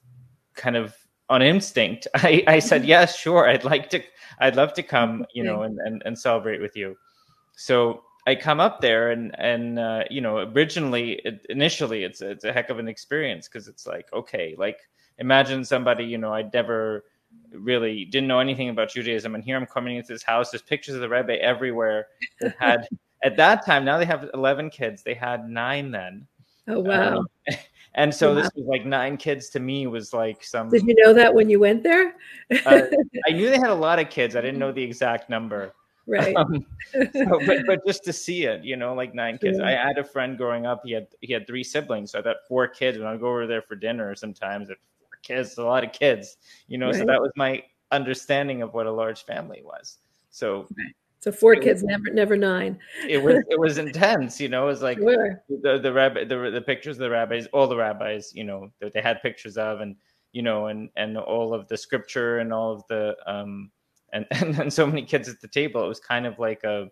kind 0.55 0.75
of 0.75 0.95
on 1.29 1.41
instinct. 1.41 2.07
I, 2.15 2.43
I 2.47 2.59
said, 2.59 2.85
yes, 2.93 3.17
sure, 3.17 3.49
I'd 3.49 3.63
like 3.63 3.89
to, 3.91 4.01
I'd 4.39 4.55
love 4.55 4.73
to 4.73 4.83
come, 4.83 5.25
you 5.33 5.43
know, 5.43 5.63
and, 5.63 5.79
and, 5.79 6.01
and 6.05 6.17
celebrate 6.17 6.61
with 6.61 6.75
you. 6.75 6.95
So 7.55 8.03
I 8.27 8.35
come 8.35 8.59
up 8.59 8.81
there 8.81 9.11
and 9.11 9.37
and 9.39 9.79
uh, 9.79 10.03
you 10.09 10.21
know 10.21 10.37
originally 10.37 11.13
it, 11.25 11.45
initially 11.49 12.03
it's 12.03 12.21
it's 12.21 12.43
a 12.43 12.53
heck 12.53 12.69
of 12.69 12.79
an 12.79 12.87
experience 12.87 13.47
because 13.47 13.67
it's 13.67 13.87
like 13.87 14.07
okay 14.13 14.55
like 14.57 14.77
imagine 15.17 15.65
somebody 15.65 16.03
you 16.03 16.17
know 16.17 16.33
I'd 16.33 16.53
never 16.53 17.05
really 17.51 18.05
didn't 18.05 18.27
know 18.27 18.39
anything 18.39 18.69
about 18.69 18.89
Judaism 18.89 19.33
and 19.33 19.43
here 19.43 19.57
I'm 19.57 19.65
coming 19.65 19.97
into 19.97 20.13
this 20.13 20.23
house 20.23 20.51
there's 20.51 20.61
pictures 20.61 20.95
of 20.95 21.01
the 21.01 21.09
Rebbe 21.09 21.41
everywhere 21.41 22.07
that 22.41 22.55
had 22.59 22.87
at 23.23 23.37
that 23.37 23.65
time 23.65 23.85
now 23.85 23.97
they 23.97 24.05
have 24.05 24.29
11 24.33 24.69
kids. 24.69 25.03
They 25.03 25.13
had 25.13 25.49
nine 25.49 25.91
then. 25.91 26.27
Oh 26.67 26.79
wow. 26.79 27.19
um, 27.19 27.27
and 27.95 28.13
so 28.13 28.29
wow. 28.29 28.41
this 28.41 28.51
was 28.55 28.65
like 28.65 28.85
nine 28.85 29.17
kids 29.17 29.49
to 29.49 29.59
me 29.59 29.87
was 29.87 30.13
like 30.13 30.43
some 30.43 30.69
did 30.69 30.85
you 30.87 30.95
know 30.97 31.13
that 31.13 31.33
when 31.33 31.49
you 31.49 31.59
went 31.59 31.83
there? 31.83 32.15
Uh, 32.65 32.81
I 33.27 33.31
knew 33.31 33.49
they 33.49 33.57
had 33.57 33.69
a 33.69 33.75
lot 33.75 33.99
of 33.99 34.09
kids. 34.09 34.35
I 34.35 34.41
didn't 34.41 34.59
know 34.59 34.71
the 34.71 34.83
exact 34.83 35.29
number. 35.29 35.73
Right. 36.07 36.35
Um, 36.35 36.65
so, 37.13 37.39
but, 37.45 37.59
but 37.67 37.85
just 37.85 38.03
to 38.05 38.13
see 38.13 38.45
it 38.45 38.63
you 38.63 38.75
know 38.75 38.93
like 38.93 39.13
nine 39.13 39.37
kids. 39.37 39.59
Yeah. 39.59 39.67
i 39.67 39.71
had 39.71 39.97
a 39.97 40.03
friend 40.03 40.37
growing 40.37 40.65
up. 40.65 40.81
He 40.85 40.91
had 40.91 41.07
he 41.21 41.33
had 41.33 41.47
three 41.47 41.63
siblings. 41.63 42.11
So 42.11 42.19
i 42.19 42.21
got 42.21 42.37
four 42.47 42.67
kids 42.67 42.97
and 42.97 43.07
i'd 43.07 43.19
go 43.19 43.27
over 43.27 43.47
there 43.47 43.61
for 43.61 43.75
dinner 43.75 44.15
sometimes 44.15 44.69
at 44.69 44.77
four 44.99 45.19
kids 45.21 45.57
a 45.57 45.63
lot 45.63 45.83
of 45.83 45.91
kids 45.91 46.37
you 46.67 46.77
know. 46.77 46.87
Right. 46.87 46.95
so 46.95 47.05
that 47.05 47.21
was 47.21 47.31
my 47.35 47.63
understanding 47.91 48.61
of 48.61 48.73
what 48.73 48.85
a 48.85 48.91
large 48.91 49.25
family 49.25 49.61
was. 49.63 49.97
So. 50.29 50.67
So 51.21 51.31
four 51.31 51.55
kids, 51.55 51.83
was, 51.83 51.89
never 51.89 52.09
never 52.11 52.35
nine. 52.35 52.79
it 53.07 53.21
was 53.21 53.43
it 53.47 53.59
was 53.59 53.77
intense, 53.85 54.41
you 54.41 54.49
know. 54.49 54.63
It 54.63 54.71
was 54.71 54.81
like 54.81 54.97
sure. 54.97 55.43
the 55.49 55.77
the 55.77 55.93
rabbi 55.93 56.23
the, 56.23 56.49
the 56.49 56.61
pictures 56.61 56.97
of 56.97 57.01
the 57.01 57.11
rabbis, 57.11 57.45
all 57.53 57.67
the 57.67 57.75
rabbis, 57.75 58.33
you 58.33 58.43
know, 58.43 58.71
that 58.81 58.91
they 58.91 59.01
had 59.01 59.21
pictures 59.21 59.55
of, 59.55 59.81
and 59.81 59.95
you 60.33 60.41
know, 60.41 60.67
and 60.67 60.89
and 60.95 61.19
all 61.19 61.53
of 61.53 61.67
the 61.67 61.77
scripture 61.77 62.39
and 62.39 62.51
all 62.51 62.73
of 62.73 62.83
the 62.89 63.15
um 63.27 63.69
and 64.13 64.25
and 64.31 64.55
then 64.55 64.71
so 64.71 64.87
many 64.87 65.03
kids 65.03 65.29
at 65.29 65.39
the 65.39 65.47
table. 65.47 65.85
It 65.85 65.87
was 65.87 65.99
kind 65.99 66.25
of 66.25 66.39
like 66.39 66.63
a, 66.63 66.89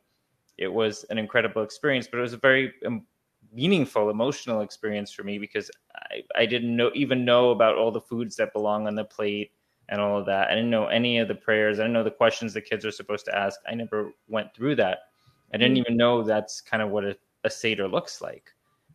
it 0.60 0.72
was 0.72 1.06
an 1.10 1.18
incredible 1.18 1.64
experience, 1.64 2.08
but 2.08 2.20
it 2.20 2.22
was 2.22 2.34
a 2.34 2.38
very 2.38 2.72
um, 2.86 3.08
meaningful, 3.52 4.12
emotional 4.12 4.62
experience 4.62 5.12
for 5.12 5.24
me 5.24 5.40
because 5.40 5.72
I 5.96 6.22
I 6.36 6.46
didn't 6.46 6.76
know 6.76 6.92
even 6.94 7.26
know 7.26 7.50
about 7.50 7.78
all 7.78 7.92
the 7.92 8.00
foods 8.00 8.36
that 8.36 8.54
belong 8.54 8.86
on 8.86 8.94
the 8.94 9.06
plate 9.06 9.54
and 9.90 10.00
all 10.00 10.18
of 10.18 10.26
that. 10.28 10.50
I 10.50 10.56
didn't 10.56 10.70
know 10.70 10.88
any 10.88 11.18
of 11.18 11.28
the 11.28 11.36
prayers. 11.36 11.80
I 11.80 11.84
didn't 11.84 11.94
know 11.94 12.04
the 12.04 12.12
questions 12.12 12.54
the 12.54 12.62
kids 12.62 12.86
are 12.86 12.92
supposed 12.92 13.26
to 13.26 13.38
ask. 13.38 13.60
I 13.68 13.76
never 13.76 14.12
went 14.28 14.54
through 14.54 14.76
that. 14.78 15.00
I 15.54 15.58
didn't 15.58 15.74
mm-hmm. 15.78 15.82
even 15.82 15.98
know 15.98 16.24
that's 16.24 16.62
kind 16.62 16.82
of 16.82 16.90
what 16.90 17.06
a, 17.06 17.18
a 17.44 17.50
Seder 17.50 17.88
looks 17.88 18.22
like. 18.22 18.52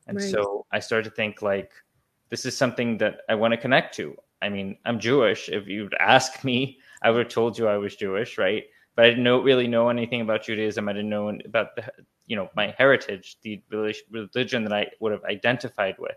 And 0.06 0.18
right. 0.18 0.30
so 0.30 0.66
I 0.72 0.78
started 0.78 1.10
to 1.10 1.14
think 1.14 1.42
like, 1.42 1.72
this 2.30 2.46
is 2.46 2.56
something 2.56 2.96
that 2.98 3.18
I 3.28 3.34
want 3.34 3.52
to 3.52 3.58
connect 3.58 3.94
to. 3.96 4.16
I 4.42 4.48
mean, 4.48 4.76
I'm 4.84 4.98
Jewish. 4.98 5.48
If 5.48 5.66
you'd 5.66 5.94
ask 6.00 6.44
me, 6.44 6.78
I 7.02 7.10
would 7.10 7.24
have 7.24 7.32
told 7.32 7.58
you 7.58 7.66
I 7.66 7.76
was 7.76 7.96
Jewish, 7.96 8.38
right? 8.38 8.64
But 8.94 9.06
I 9.06 9.08
didn't 9.08 9.24
know, 9.24 9.40
really 9.40 9.66
know 9.66 9.88
anything 9.88 10.20
about 10.20 10.44
Judaism. 10.44 10.88
I 10.88 10.92
didn't 10.92 11.10
know 11.10 11.28
about 11.44 11.74
the, 11.74 11.90
you 12.26 12.36
know, 12.36 12.48
my 12.54 12.74
heritage, 12.78 13.38
the 13.42 13.62
religion 13.70 14.64
that 14.64 14.72
I 14.72 14.86
would 15.00 15.12
have 15.12 15.24
identified 15.24 15.96
with. 15.98 16.16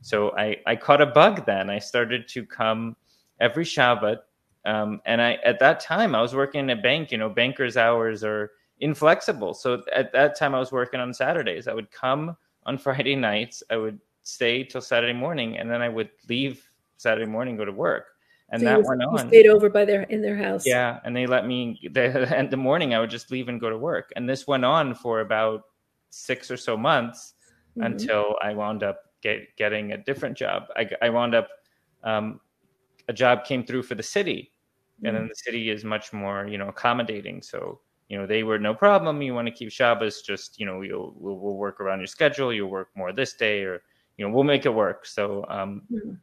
So 0.00 0.36
I, 0.36 0.56
I 0.66 0.76
caught 0.76 1.00
a 1.00 1.06
bug 1.06 1.46
then. 1.46 1.70
I 1.70 1.78
started 1.78 2.28
to 2.28 2.44
come 2.44 2.96
every 3.40 3.64
Shabbat. 3.64 4.18
Um, 4.64 5.00
and 5.06 5.22
I, 5.22 5.34
at 5.44 5.58
that 5.60 5.80
time, 5.80 6.14
I 6.14 6.20
was 6.20 6.34
working 6.34 6.60
in 6.60 6.70
a 6.70 6.76
bank. 6.76 7.10
You 7.12 7.18
know, 7.18 7.28
bankers' 7.28 7.76
hours 7.76 8.24
are 8.24 8.52
inflexible. 8.80 9.54
So 9.54 9.82
at 9.92 10.12
that 10.12 10.36
time, 10.36 10.54
I 10.54 10.58
was 10.58 10.72
working 10.72 11.00
on 11.00 11.14
Saturdays. 11.14 11.68
I 11.68 11.74
would 11.74 11.90
come 11.90 12.36
on 12.66 12.78
Friday 12.86 13.16
nights. 13.16 13.62
I 13.70 13.76
would 13.76 14.00
stay 14.22 14.64
till 14.64 14.80
Saturday 14.80 15.12
morning, 15.12 15.58
and 15.58 15.70
then 15.70 15.82
I 15.82 15.88
would 15.88 16.10
leave 16.28 16.68
Saturday 16.96 17.30
morning, 17.30 17.56
go 17.56 17.64
to 17.64 17.72
work 17.72 18.06
and 18.50 18.60
so 18.60 18.64
that 18.64 18.82
went 18.82 19.02
on. 19.02 19.28
Stayed 19.28 19.46
over 19.46 19.68
by 19.68 19.84
their 19.84 20.02
in 20.02 20.22
their 20.22 20.36
house. 20.36 20.66
Yeah, 20.66 21.00
and 21.04 21.14
they 21.14 21.26
let 21.26 21.46
me. 21.46 21.80
They, 21.90 22.06
at 22.06 22.50
the 22.50 22.56
morning, 22.56 22.94
I 22.94 23.00
would 23.00 23.10
just 23.10 23.30
leave 23.30 23.48
and 23.48 23.60
go 23.60 23.70
to 23.70 23.78
work, 23.78 24.12
and 24.16 24.28
this 24.28 24.46
went 24.46 24.64
on 24.64 24.94
for 24.94 25.20
about 25.20 25.62
six 26.10 26.50
or 26.50 26.56
so 26.56 26.76
months 26.76 27.34
mm-hmm. 27.76 27.84
until 27.84 28.36
I 28.42 28.54
wound 28.54 28.82
up 28.82 29.02
get, 29.22 29.54
getting 29.56 29.92
a 29.92 29.98
different 29.98 30.36
job. 30.36 30.64
I, 30.76 30.88
I 31.02 31.10
wound 31.10 31.34
up 31.34 31.48
um, 32.02 32.40
a 33.08 33.12
job 33.12 33.44
came 33.44 33.64
through 33.64 33.82
for 33.82 33.94
the 33.94 34.02
city, 34.02 34.52
and 35.04 35.14
then 35.14 35.22
mm-hmm. 35.22 35.28
the 35.28 35.34
city 35.34 35.70
is 35.70 35.84
much 35.84 36.12
more 36.12 36.46
you 36.46 36.58
know 36.58 36.68
accommodating. 36.68 37.42
So 37.42 37.80
you 38.08 38.18
know 38.18 38.26
they 38.26 38.42
were 38.42 38.58
no 38.58 38.74
problem. 38.74 39.22
You 39.22 39.34
want 39.34 39.46
to 39.48 39.52
keep 39.52 39.70
Shabbos, 39.70 40.22
just 40.22 40.58
you 40.58 40.66
know 40.66 40.82
you'll 40.82 41.14
we'll, 41.16 41.36
we'll 41.36 41.54
work 41.54 41.80
around 41.80 42.00
your 42.00 42.06
schedule. 42.06 42.52
You'll 42.52 42.70
work 42.70 42.88
more 42.94 43.12
this 43.12 43.34
day, 43.34 43.62
or 43.62 43.82
you 44.16 44.26
know 44.26 44.32
we'll 44.32 44.44
make 44.44 44.66
it 44.66 44.74
work. 44.74 45.06
So 45.06 45.44
um, 45.48 45.82
mm-hmm 45.90 46.14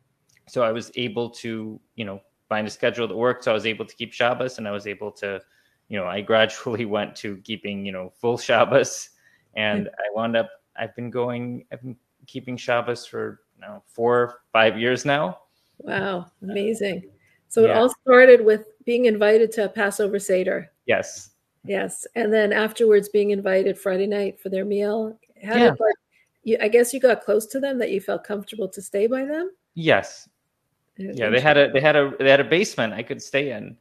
so 0.48 0.64
I 0.64 0.72
was 0.72 0.92
able 0.96 1.30
to, 1.32 1.80
you 1.96 2.06
know, 2.06 2.22
find 2.50 2.68
a 2.68 2.70
schedule 2.70 3.08
that 3.08 3.16
worked. 3.16 3.44
So 3.44 3.52
I 3.52 3.54
was 3.54 3.66
able 3.66 3.86
to 3.86 3.96
keep 3.96 4.14
Shabbos, 4.14 4.58
and 4.58 4.68
I 4.68 4.72
was 4.72 4.88
able 4.88 5.12
to, 5.14 5.42
you 5.90 5.98
know, 5.98 6.06
I 6.06 6.22
gradually 6.22 6.86
went 6.98 7.16
to 7.18 7.38
keeping, 7.38 7.86
you 7.86 7.92
know, 7.92 8.12
full 8.20 8.38
Shabbos, 8.38 9.10
and 9.56 9.86
mm-hmm. 9.86 9.96
I 10.00 10.16
wound 10.16 10.36
up. 10.36 10.50
I've 10.78 10.96
been 10.96 11.10
going. 11.10 11.66
I've 11.72 11.82
been 11.82 11.96
keeping 12.28 12.58
Shabbos 12.58 13.06
for 13.06 13.42
you 13.56 13.62
know, 13.62 13.84
four, 13.88 14.42
five 14.52 14.78
years 14.78 15.06
now. 15.06 15.40
Wow, 15.80 16.32
amazing! 16.42 17.10
So 17.48 17.62
yeah. 17.62 17.70
it 17.70 17.78
all 17.78 17.94
started 18.02 18.44
with 18.44 18.66
being 18.86 19.06
invited 19.06 19.52
to 19.54 19.66
a 19.66 19.70
Passover 19.70 20.20
Seder. 20.20 20.72
Yes. 20.86 21.32
Yes, 21.64 22.06
and 22.16 22.32
then 22.32 22.54
afterwards 22.54 23.10
being 23.10 23.32
invited 23.32 23.78
Friday 23.78 24.06
night 24.06 24.40
for 24.40 24.50
their 24.50 24.66
meal. 24.66 25.18
How 25.44 25.56
yeah. 25.56 25.72
did 25.72 25.80
like, 25.80 25.96
you, 26.44 26.58
I 26.62 26.68
guess 26.68 26.94
you 26.94 27.00
got 27.00 27.24
close 27.24 27.48
to 27.48 27.60
them 27.60 27.80
that 27.80 27.90
you 27.90 28.00
felt 28.00 28.24
comfortable 28.24 28.68
to 28.70 28.82
stay 28.82 29.08
by 29.08 29.26
them. 29.26 29.50
Yes, 29.74 30.30
yeah, 30.98 31.30
they 31.30 31.40
had 31.40 31.58
a 31.58 31.72
they 31.72 31.82
had 31.82 31.96
a 31.96 32.14
they 32.20 32.30
had 32.30 32.40
a 32.40 32.44
basement 32.44 32.94
I 32.94 33.02
could 33.02 33.22
stay 33.22 33.52
in, 33.52 33.76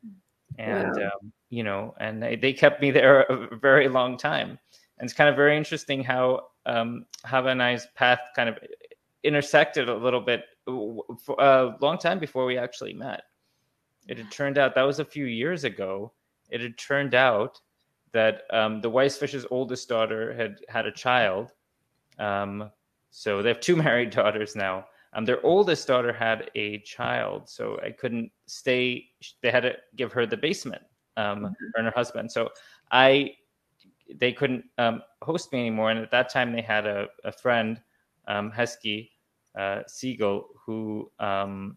and 0.58 0.96
wow. 0.96 1.04
um, 1.04 1.32
you 1.50 1.62
know, 1.62 1.94
and 2.00 2.22
they, 2.22 2.36
they 2.36 2.52
kept 2.54 2.80
me 2.80 2.90
there 2.90 3.22
a 3.22 3.56
very 3.56 3.88
long 3.88 4.16
time. 4.16 4.58
And 4.98 5.06
it's 5.06 5.12
kind 5.12 5.28
of 5.28 5.36
very 5.36 5.56
interesting 5.56 6.02
how 6.02 6.46
um, 6.66 7.04
Chava 7.26 7.50
and 7.50 7.62
I's 7.62 7.86
path 7.94 8.20
kind 8.34 8.48
of 8.48 8.58
intersected 9.24 9.88
a 9.88 9.94
little 9.94 10.20
bit 10.20 10.44
a 10.66 11.74
long 11.80 11.98
time 11.98 12.18
before 12.18 12.46
we 12.46 12.58
actually 12.58 12.94
met. 12.94 13.22
It 14.08 14.18
had 14.18 14.30
turned 14.30 14.58
out 14.58 14.74
that 14.74 14.82
was 14.82 15.00
a 15.00 15.04
few 15.04 15.26
years 15.26 15.64
ago. 15.64 16.12
It 16.50 16.60
had 16.60 16.76
turned 16.76 17.14
out 17.14 17.60
that 18.12 18.42
um, 18.50 18.80
the 18.80 18.90
Weissfish's 18.90 19.46
oldest 19.50 19.88
daughter 19.88 20.34
had 20.34 20.60
had 20.68 20.86
a 20.86 20.92
child. 20.92 21.52
Um, 22.18 22.70
so 23.10 23.42
they 23.42 23.48
have 23.48 23.60
two 23.60 23.76
married 23.88 24.10
daughters 24.10 24.54
now. 24.54 24.86
Um, 25.14 25.24
their 25.24 25.44
oldest 25.44 25.86
daughter 25.86 26.12
had 26.12 26.50
a 26.54 26.78
child, 26.80 27.48
so 27.48 27.78
I 27.84 27.90
couldn't 27.90 28.30
stay. 28.46 29.06
They 29.42 29.50
had 29.50 29.62
to 29.62 29.76
give 29.96 30.12
her 30.12 30.26
the 30.26 30.36
basement, 30.36 30.82
um, 31.16 31.24
mm-hmm. 31.38 31.46
her 31.46 31.72
and 31.76 31.86
her 31.86 31.92
husband. 31.94 32.30
So 32.30 32.50
I, 32.90 33.34
they 34.12 34.32
couldn't 34.32 34.64
um, 34.78 35.02
host 35.22 35.52
me 35.52 35.60
anymore. 35.60 35.90
And 35.90 36.00
at 36.00 36.10
that 36.10 36.32
time, 36.32 36.52
they 36.52 36.62
had 36.62 36.86
a, 36.86 37.06
a 37.24 37.30
friend, 37.30 37.80
um, 38.26 38.50
Hesky 38.50 39.10
uh, 39.58 39.82
Siegel, 39.86 40.48
who 40.64 41.10
um, 41.18 41.76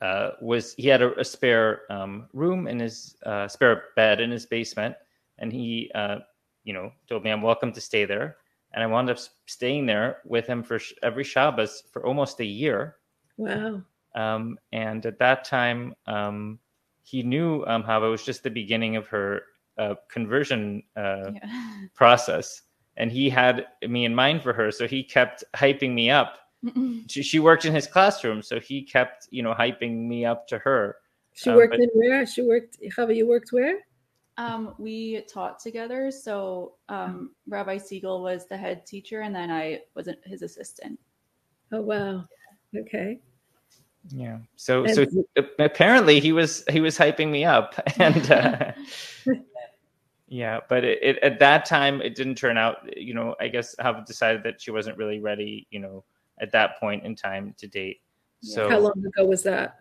uh, 0.00 0.30
was 0.40 0.74
he 0.74 0.88
had 0.88 1.02
a, 1.02 1.18
a 1.18 1.24
spare 1.24 1.82
um, 1.90 2.28
room 2.32 2.66
in 2.66 2.80
his 2.80 3.16
uh, 3.24 3.48
spare 3.48 3.84
bed 3.96 4.20
in 4.20 4.30
his 4.30 4.46
basement, 4.46 4.94
and 5.38 5.52
he, 5.52 5.90
uh, 5.94 6.18
you 6.64 6.72
know, 6.72 6.90
told 7.08 7.24
me 7.24 7.30
I'm 7.30 7.42
welcome 7.42 7.72
to 7.72 7.80
stay 7.80 8.04
there 8.04 8.36
and 8.74 8.82
I 8.82 8.86
wound 8.86 9.10
up 9.10 9.18
staying 9.46 9.86
there 9.86 10.18
with 10.24 10.46
him 10.46 10.62
for 10.62 10.78
sh- 10.78 10.94
every 11.02 11.24
Shabbos 11.24 11.82
for 11.92 12.06
almost 12.06 12.40
a 12.40 12.44
year. 12.44 12.96
Wow. 13.36 13.82
Um, 14.14 14.58
and 14.72 15.04
at 15.06 15.18
that 15.18 15.44
time, 15.44 15.94
um, 16.06 16.58
he 17.02 17.22
knew 17.22 17.64
um, 17.66 17.82
how 17.82 18.04
it 18.04 18.08
was 18.08 18.24
just 18.24 18.42
the 18.42 18.50
beginning 18.50 18.96
of 18.96 19.06
her 19.08 19.42
uh, 19.78 19.94
conversion 20.08 20.82
uh, 20.96 21.32
yeah. 21.34 21.48
process, 21.94 22.62
and 22.96 23.10
he 23.10 23.30
had 23.30 23.66
me 23.86 24.04
in 24.04 24.14
mind 24.14 24.42
for 24.42 24.52
her. 24.52 24.70
So 24.70 24.86
he 24.86 25.02
kept 25.02 25.44
hyping 25.54 25.94
me 25.94 26.10
up. 26.10 26.38
She, 27.08 27.24
she, 27.24 27.40
worked 27.40 27.64
in 27.64 27.74
his 27.74 27.88
classroom, 27.88 28.40
so 28.40 28.60
he 28.60 28.82
kept, 28.82 29.26
you 29.30 29.42
know, 29.42 29.52
hyping 29.52 30.06
me 30.06 30.24
up 30.24 30.46
to 30.46 30.58
her. 30.58 30.98
She 31.32 31.50
um, 31.50 31.56
worked 31.56 31.72
but, 31.72 31.80
in 31.80 31.88
where? 31.94 32.24
She 32.24 32.42
worked. 32.42 32.78
Chava, 32.96 33.16
you 33.16 33.26
worked 33.26 33.52
where? 33.52 33.80
Um, 34.38 34.74
we 34.78 35.22
taught 35.22 35.58
together. 35.58 36.12
So 36.12 36.74
um, 36.88 37.32
Rabbi 37.48 37.78
Siegel 37.78 38.22
was 38.22 38.46
the 38.46 38.56
head 38.56 38.86
teacher, 38.86 39.22
and 39.22 39.34
then 39.34 39.50
I 39.50 39.80
was 39.94 40.08
his 40.24 40.42
assistant. 40.42 41.00
Oh 41.72 41.80
wow! 41.80 42.26
Okay. 42.76 43.18
Yeah. 44.08 44.38
So 44.56 44.84
And- 44.84 44.94
so 44.94 45.06
apparently 45.58 46.20
he 46.20 46.32
was 46.32 46.64
he 46.70 46.80
was 46.80 46.96
hyping 46.96 47.30
me 47.30 47.44
up, 47.44 47.74
and 47.98 48.30
uh, 48.30 48.72
yeah, 50.32 50.60
but 50.66 50.82
it, 50.82 50.98
it, 51.02 51.18
at 51.18 51.38
that 51.40 51.66
time 51.66 52.00
it 52.00 52.14
didn't 52.14 52.36
turn 52.36 52.56
out. 52.56 52.78
You 52.96 53.12
know, 53.12 53.36
I 53.38 53.48
guess 53.48 53.74
I've 53.78 54.06
decided 54.06 54.42
that 54.44 54.62
she 54.62 54.70
wasn't 54.70 54.96
really 54.96 55.20
ready. 55.20 55.66
You 55.70 55.80
know, 55.80 56.04
at 56.40 56.50
that 56.52 56.80
point 56.80 57.04
in 57.04 57.14
time 57.14 57.54
to 57.58 57.66
date. 57.66 58.00
So 58.42 58.68
How 58.68 58.78
long 58.78 59.04
ago 59.04 59.26
was 59.26 59.42
that? 59.42 59.80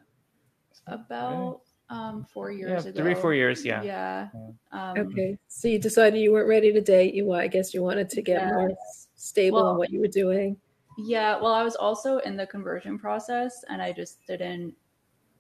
About 0.88 1.62
um, 1.90 2.26
four 2.34 2.52
yeah, 2.52 2.68
years 2.68 2.86
ago. 2.86 3.02
three 3.02 3.16
four 3.16 3.34
years. 3.34 3.64
Yeah. 3.64 3.82
Yeah. 3.82 4.28
Um, 4.74 4.98
Okay, 4.98 5.38
so 5.48 5.70
you 5.70 5.80
decided 5.80 6.20
you 6.20 6.34
weren't 6.34 6.50
ready 6.50 6.74
to 6.74 6.82
date. 6.82 7.14
You, 7.14 7.32
I 7.32 7.48
guess, 7.48 7.74
you 7.74 7.82
wanted 7.82 8.10
to 8.10 8.22
get 8.22 8.42
Yeah. 8.42 8.52
more 8.52 8.72
stable 9.16 9.72
in 9.72 9.78
what 9.78 9.90
you 9.90 10.02
were 10.02 10.08
doing. 10.08 10.58
Yeah, 10.98 11.40
well, 11.40 11.54
I 11.54 11.64
was 11.64 11.78
also 11.78 12.18
in 12.20 12.36
the 12.36 12.46
conversion 12.46 13.00
process, 13.00 13.64
and 13.70 13.82
I 13.82 13.94
just 13.94 14.26
didn't 14.28 14.76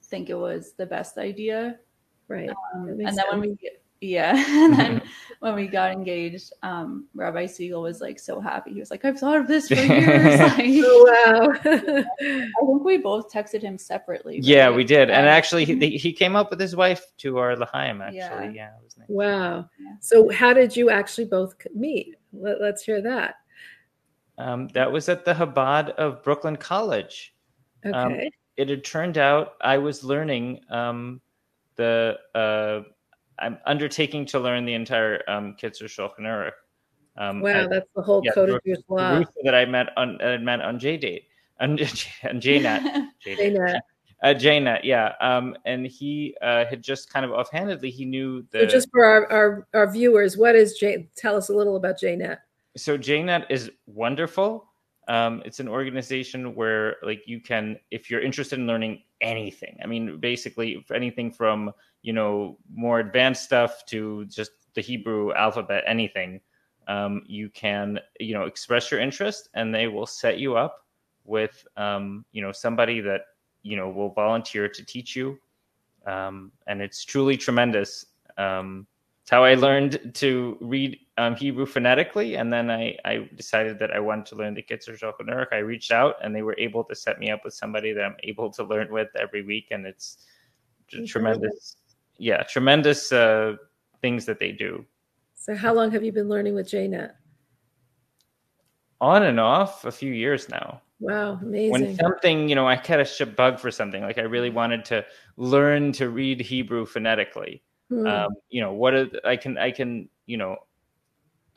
think 0.03 0.30
it 0.30 0.36
was 0.36 0.72
the 0.77 0.86
best 0.86 1.18
idea. 1.18 1.80
Right. 2.30 2.50
Um, 2.50 2.88
and 2.88 2.98
makes 2.98 3.15
then 3.18 3.25
when 3.30 3.41
we, 3.41 3.72
yeah, 4.01 4.34
and 4.48 4.74
then 4.74 5.01
when 5.39 5.55
we 5.55 5.67
got 5.67 5.91
engaged, 5.91 6.51
um, 6.63 7.05
Rabbi 7.13 7.46
Siegel 7.46 7.81
was 7.84 8.01
like 8.01 8.20
so 8.20 8.39
happy. 8.41 8.74
He 8.74 8.79
was 8.79 8.91
like, 8.91 9.05
"I've 9.05 9.20
thought 9.20 9.38
of 9.38 9.48
this 9.48 9.67
for 9.67 9.75
years." 9.75 10.39
like, 10.39 10.65
Oh 10.84 11.38
wow. 11.39 11.53
I 11.63 12.65
think 12.65 12.84
we 12.84 12.98
both 12.98 13.31
texted 13.31 13.62
him 13.62 13.77
separately. 13.77 14.39
Yeah, 14.41 14.70
we 14.70 14.84
did, 14.84 15.10
and 15.10 15.27
actually 15.27 15.65
he, 15.65 15.98
he 15.98 16.12
came 16.12 16.36
up 16.36 16.50
with 16.50 16.60
his 16.60 16.75
wife 16.75 17.05
to 17.20 17.38
our 17.38 17.55
L'chaim. 17.55 18.01
Actually, 18.01 18.17
Yeah. 18.17 18.50
yeah, 18.51 18.67
it 18.70 18.84
was 18.84 18.98
nice. 18.98 19.08
wow. 19.08 19.70
Yeah. 19.79 19.93
So 20.00 20.29
how 20.31 20.53
did 20.53 20.75
you 20.75 20.89
actually 20.89 21.25
both 21.25 21.55
meet? 21.74 22.15
Let, 22.34 22.60
let's 22.60 22.84
hear 22.84 23.01
that. 23.01 23.36
Um, 24.38 24.67
that 24.70 24.91
was 24.91 25.08
at 25.10 25.25
the 25.25 25.34
Chabad 25.34 25.89
of 25.91 26.24
Brooklyn 26.24 26.55
College. 26.55 27.36
Okay. 27.86 27.96
Um, 27.96 28.17
it 28.58 28.70
had 28.70 28.84
turned 28.84 29.17
out 29.17 29.53
I 29.62 29.77
was 29.77 30.03
learning 30.03 30.62
um, 30.70 31.22
the 31.75 32.17
uh, 32.36 32.81
I'm 33.40 33.58
undertaking 33.66 34.26
to 34.28 34.40
learn 34.40 34.66
the 34.66 34.74
entire 34.74 35.22
um, 35.28 35.56
Kitzur 35.62 35.84
Shulchan 35.86 36.22
Aruch. 36.22 36.52
Um, 37.18 37.42
wow, 37.42 37.64
I- 37.64 37.68
that's 37.68 37.90
the 37.96 38.02
whole 38.02 38.22
yeah, 38.24 38.32
code 38.34 38.50
of 38.50 38.64
Jewish 38.66 38.80
law. 38.88 39.18
Ruth 39.18 39.28
that 39.44 39.56
I 39.56 39.66
met 39.66 39.88
on 39.98 40.22
I 40.22 40.38
met 40.38 40.62
on 40.62 40.80
J 40.80 40.98
date 40.98 41.26
on, 41.60 41.72
on 41.74 41.78
JNet. 42.42 43.08
JNet. 43.26 43.80
Uh, 44.24 44.28
JNet, 44.36 44.82
yeah. 44.84 45.14
Um, 45.20 45.58
and 45.66 45.88
he 45.88 46.36
uh, 46.44 46.66
had 46.66 46.84
just 46.84 47.12
kind 47.12 47.26
of 47.26 47.32
offhandedly 47.32 47.90
he 47.90 48.06
knew 48.06 48.46
the 48.52 48.60
So 48.60 48.66
just 48.68 48.90
for 48.92 49.04
our, 49.04 49.32
our, 49.32 49.68
our 49.74 49.92
viewers, 49.92 50.38
what 50.38 50.56
is 50.56 50.78
J? 50.78 51.10
Tell 51.16 51.36
us 51.36 51.50
a 51.50 51.54
little 51.56 51.76
about 51.76 52.00
JNet. 52.00 52.38
so 52.78 53.00
JNet 53.00 53.48
is 53.50 53.72
wonderful. 53.88 54.71
Um, 55.08 55.41
it's 55.46 55.60
an 55.60 55.67
organization 55.67 56.55
where 56.55 56.98
like 57.03 57.24
you 57.27 57.39
can, 57.39 57.77
if 57.89 58.10
you're 58.10 58.22
interested 58.22 58.60
in 58.60 58.67
learning 58.67 59.01
anything, 59.20 59.77
I 59.84 59.88
mean, 59.88 60.20
basically 60.20 60.86
anything 60.93 61.31
from 61.31 61.72
you 62.01 62.13
know 62.13 62.58
more 62.74 63.00
advanced 63.00 63.43
stuff 63.43 63.86
to 63.88 64.25
just 64.25 64.51
the 64.74 64.81
Hebrew 64.81 65.34
alphabet, 65.34 65.84
anything, 65.88 66.41
um, 66.88 67.24
you 67.25 67.50
can 67.50 68.00
you 68.20 68.34
know 68.34 68.43
express 68.43 68.91
your 68.91 69.00
interest, 69.00 69.50
and 69.53 69.74
they 69.74 69.88
will 69.88 70.05
set 70.05 70.39
you 70.39 70.55
up 70.55 70.86
with 71.25 71.65
um, 71.77 72.25
you 72.31 72.41
know 72.41 72.51
somebody 72.51 73.01
that 73.01 73.22
you 73.63 73.75
know 73.75 73.89
will 73.89 74.10
volunteer 74.10 74.67
to 74.67 74.86
teach 74.86 75.15
you, 75.15 75.38
um, 76.05 76.51
and 76.67 76.81
it's 76.81 77.03
truly 77.03 77.38
tremendous. 77.38 78.05
Um, 78.38 78.88
how 79.32 79.46
I 79.46 79.56
learned 79.56 80.12
to 80.16 80.58
read 80.60 81.00
um, 81.18 81.38
Hebrew 81.38 81.66
phonetically, 81.66 82.36
and 82.36 82.52
then 82.52 82.70
I, 82.70 82.98
I 83.06 83.30
decided 83.36 83.80
that 83.80 83.92
I 83.92 84.00
wanted 84.00 84.26
to 84.26 84.36
learn 84.36 84.54
the 84.54 84.62
Kitzur 84.62 85.00
Shulchan. 85.00 85.48
I 85.54 85.60
reached 85.60 85.89
out, 85.89 86.15
and 86.22 86.36
they 86.36 86.41
were 86.41 86.56
able 86.58 86.84
to 86.84 86.94
set 86.94 87.17
me 87.17 87.32
up 87.32 87.46
with 87.46 87.54
somebody 87.54 87.94
that 87.94 88.04
I'm 88.04 88.17
able 88.24 88.52
to 88.52 88.63
learn 88.65 88.91
with 88.91 89.08
every 89.17 89.41
week, 89.41 89.70
and 89.72 89.86
it's 89.86 90.26
t- 90.89 91.08
tremendous. 91.08 91.78
Yeah, 92.17 92.44
tremendous 92.44 93.13
uh, 93.13 93.56
things 94.02 94.26
that 94.26 94.38
they 94.38 94.52
do 94.52 94.86
So 95.36 95.56
how 95.56 95.74
long 95.74 95.91
have 95.91 96.04
you 96.04 96.12
been 96.12 96.28
learning 96.28 96.54
with 96.54 96.67
JNet? 96.67 97.13
on 99.00 99.24
and 99.24 99.39
off 99.39 99.86
a 99.86 99.91
few 99.91 100.12
years 100.13 100.50
now. 100.50 100.82
Wow, 101.00 101.39
amazing. 101.41 101.72
When 101.72 101.98
something, 101.98 102.50
you 102.50 102.54
know, 102.54 102.67
I 102.67 102.76
catch 102.76 103.00
a 103.00 103.06
ship 103.06 103.36
bug 103.36 103.60
for 103.60 103.72
something, 103.72 104.04
like 104.04 104.20
I 104.20 104.24
really 104.24 104.52
wanted 104.52 104.86
to 104.86 105.06
learn 105.38 105.94
to 105.94 106.10
read 106.10 106.41
Hebrew 106.41 106.86
phonetically. 106.86 107.63
Hmm. 107.91 108.08
um, 108.08 108.30
you 108.49 108.62
know 108.62 108.71
what 108.71 108.93
are 108.93 109.10
i 109.25 109.36
can 109.36 109.58
i 109.58 109.69
can 109.69 110.08
you 110.25 110.38
know 110.38 110.56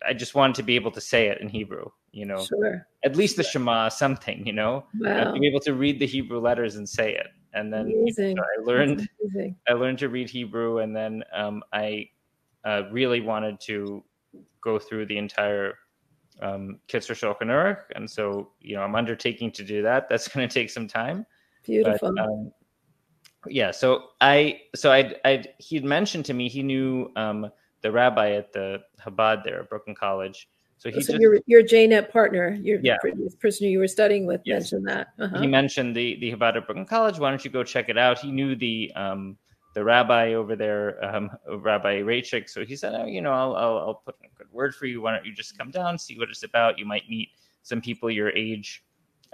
i 0.05 0.13
just 0.13 0.35
wanted 0.35 0.57
to 0.57 0.65
be 0.65 0.75
able 0.75 0.91
to 0.91 1.01
say 1.01 1.29
it 1.29 1.41
in 1.41 1.49
hebrew 1.49 1.85
you 2.11 2.25
know 2.25 2.43
sure. 2.45 2.89
at 3.05 3.15
least 3.15 3.37
the 3.37 3.45
shema 3.45 3.89
something 3.89 4.45
you 4.45 4.53
know 4.53 4.85
Wow. 4.99 5.33
to 5.33 5.39
be 5.39 5.47
able 5.47 5.61
to 5.61 5.75
read 5.75 6.01
the 6.01 6.07
hebrew 6.07 6.41
letters 6.41 6.75
and 6.75 6.89
say 6.89 7.15
it 7.15 7.29
and 7.53 7.73
then 7.73 7.87
i 8.21 8.63
learned 8.65 9.09
i 9.69 9.75
learned 9.75 9.99
to 9.99 10.09
read 10.09 10.29
hebrew 10.29 10.79
and 10.79 10.97
then 10.97 11.23
um, 11.33 11.63
i 11.73 12.09
uh, 12.65 12.83
really 12.91 13.21
wanted 13.21 13.61
to 13.61 14.03
go 14.61 14.77
through 14.79 15.07
the 15.07 15.19
entire 15.19 15.79
um, 16.43 16.81
Kitzur 16.89 17.15
Shulchan 17.15 17.47
Aruch, 17.49 17.83
and 17.95 18.11
so 18.11 18.51
you 18.61 18.75
know 18.75 18.83
I'm 18.83 18.95
undertaking 18.95 19.53
to 19.53 19.63
do 19.63 19.83
that. 19.83 20.09
That's 20.09 20.27
going 20.35 20.49
to 20.49 20.53
take 20.53 20.71
some 20.71 20.89
time, 20.89 21.27
Beautiful. 21.65 22.13
but 22.17 22.25
um, 22.25 22.53
yeah 23.49 23.71
so 23.71 24.11
i 24.21 24.61
so 24.75 24.91
i 24.93 25.15
i 25.25 25.45
he'd 25.59 25.85
mentioned 25.85 26.25
to 26.25 26.35
me 26.35 26.49
he 26.49 26.63
knew 26.63 27.11
um 27.17 27.51
the 27.85 27.93
rabbi 27.93 28.31
at 28.33 28.51
the 28.53 28.83
Chabad 29.01 29.45
there 29.45 29.61
at 29.61 29.69
Brooklyn 29.69 29.95
College. 29.95 30.49
So 30.79 30.91
he 30.91 31.03
so 31.03 31.13
just 31.13 31.21
your 31.21 31.39
your 31.47 31.63
JNet 31.63 32.11
partner, 32.11 32.59
your 32.63 32.81
Yeah. 32.83 32.97
person 33.41 33.69
you 33.69 33.79
were 33.79 33.87
studying 33.87 34.27
with, 34.27 34.41
Yes. 34.45 34.73
mentioned 34.73 34.89
that. 34.89 35.09
Uh-huh. 35.19 35.39
he 35.39 35.47
mentioned 35.47 35.95
the 35.95 36.17
the 36.17 36.33
Chabad 36.33 36.57
at 36.57 36.67
Brooklyn 36.67 36.87
College. 36.87 37.19
Why 37.19 37.29
don't 37.29 37.45
you 37.45 37.51
go 37.51 37.63
check 37.63 37.91
it 37.91 37.99
out? 37.99 38.19
He 38.19 38.33
knew 38.33 38.57
the 38.57 38.91
um 38.97 39.37
the 39.75 39.85
rabbi 39.85 40.33
over 40.33 40.57
there, 40.57 41.05
um, 41.05 41.31
Rabbi 41.49 42.01
Rachik. 42.01 42.49
So 42.49 42.65
he 42.65 42.75
said, 42.75 42.95
oh, 42.95 43.05
you 43.07 43.21
know, 43.21 43.33
I'll, 43.33 43.55
I'll 43.55 43.79
I'll 43.79 44.03
put 44.07 44.17
in 44.21 44.27
a 44.27 44.35
good 44.39 44.51
word 44.51 44.75
for 44.75 44.87
you. 44.87 45.03
Why 45.03 45.13
don't 45.13 45.27
you 45.27 45.35
just 45.35 45.59
come 45.59 45.71
down, 45.71 45.99
see 45.99 46.17
what 46.19 46.31
it's 46.31 46.43
about? 46.43 46.79
You 46.79 46.87
might 46.87 47.09
meet 47.11 47.31
some 47.65 47.83
people 47.83 48.11
your 48.11 48.31
age. 48.31 48.83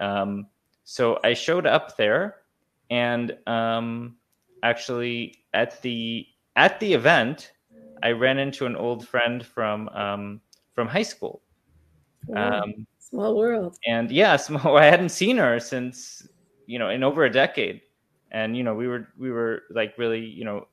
Um, 0.00 0.46
so 0.82 1.20
I 1.22 1.34
showed 1.34 1.66
up 1.66 1.96
there, 1.96 2.38
and 2.90 3.36
um, 3.46 4.16
actually 4.62 5.44
at 5.54 5.80
the 5.82 6.26
at 6.56 6.78
the 6.80 6.92
event, 6.92 7.52
I 8.02 8.10
ran 8.10 8.38
into 8.38 8.66
an 8.66 8.76
old 8.76 9.06
friend 9.06 9.44
from 9.44 9.88
um, 9.90 10.40
from 10.74 10.88
high 10.88 11.02
school. 11.02 11.42
Wow. 12.26 12.62
Um, 12.62 12.86
Small 12.98 13.36
world. 13.36 13.76
and 13.86 14.10
yeah, 14.10 14.36
small, 14.36 14.76
I 14.76 14.84
hadn't 14.84 15.08
seen 15.08 15.36
her 15.36 15.58
since 15.58 16.28
you 16.66 16.78
know 16.78 16.90
in 16.90 17.02
over 17.02 17.24
a 17.24 17.30
decade, 17.30 17.80
and 18.30 18.56
you 18.56 18.62
know 18.62 18.74
we 18.74 18.86
were 18.86 19.08
we 19.18 19.30
were 19.30 19.62
like 19.70 19.94
really 19.98 20.24
you 20.24 20.44
know 20.44 20.66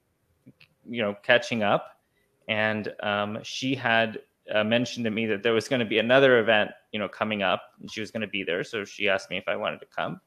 you 0.88 1.02
know 1.02 1.16
catching 1.24 1.64
up, 1.64 2.00
and 2.48 2.94
um, 3.02 3.40
she 3.44 3.76
had 3.76 4.20
uh, 4.54 4.64
mentioned 4.64 5.06
to 5.06 5.12
me 5.12 5.26
that 5.26 5.44
there 5.44 5.54
was 5.54 5.68
going 5.68 5.80
to 5.80 5.86
be 5.86 6.00
another 6.00 6.40
event 6.40 6.72
you 6.92 7.00
know 7.00 7.08
coming 7.08 7.42
up, 7.44 7.62
and 7.80 7.92
she 7.92 8.02
was 8.02 8.12
going 8.12 8.22
to 8.22 8.28
be 8.28 8.44
there, 8.44 8.64
so 8.64 8.84
she 8.86 9.10
asked 9.10 9.30
me 9.30 9.38
if 9.38 9.48
I 9.48 9.56
wanted 9.56 9.80
to 9.80 9.88
come. 9.88 10.20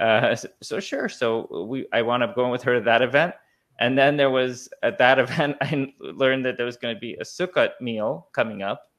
Uh, 0.00 0.34
so, 0.34 0.48
so 0.62 0.80
sure, 0.80 1.08
so 1.08 1.66
we 1.68 1.86
I 1.92 2.02
wound 2.02 2.22
up 2.22 2.34
going 2.34 2.50
with 2.50 2.62
her 2.62 2.74
to 2.74 2.80
that 2.84 3.02
event, 3.02 3.34
and 3.78 3.96
then 3.96 4.16
there 4.16 4.30
was 4.30 4.68
at 4.82 4.98
that 4.98 5.18
event 5.24 5.56
I 5.60 5.92
learned 6.00 6.44
that 6.46 6.56
there 6.56 6.66
was 6.66 6.76
going 6.76 6.94
to 6.94 7.00
be 7.00 7.14
a 7.14 7.24
Sukkot 7.24 7.70
meal 7.80 8.28
coming 8.32 8.62
up. 8.62 8.90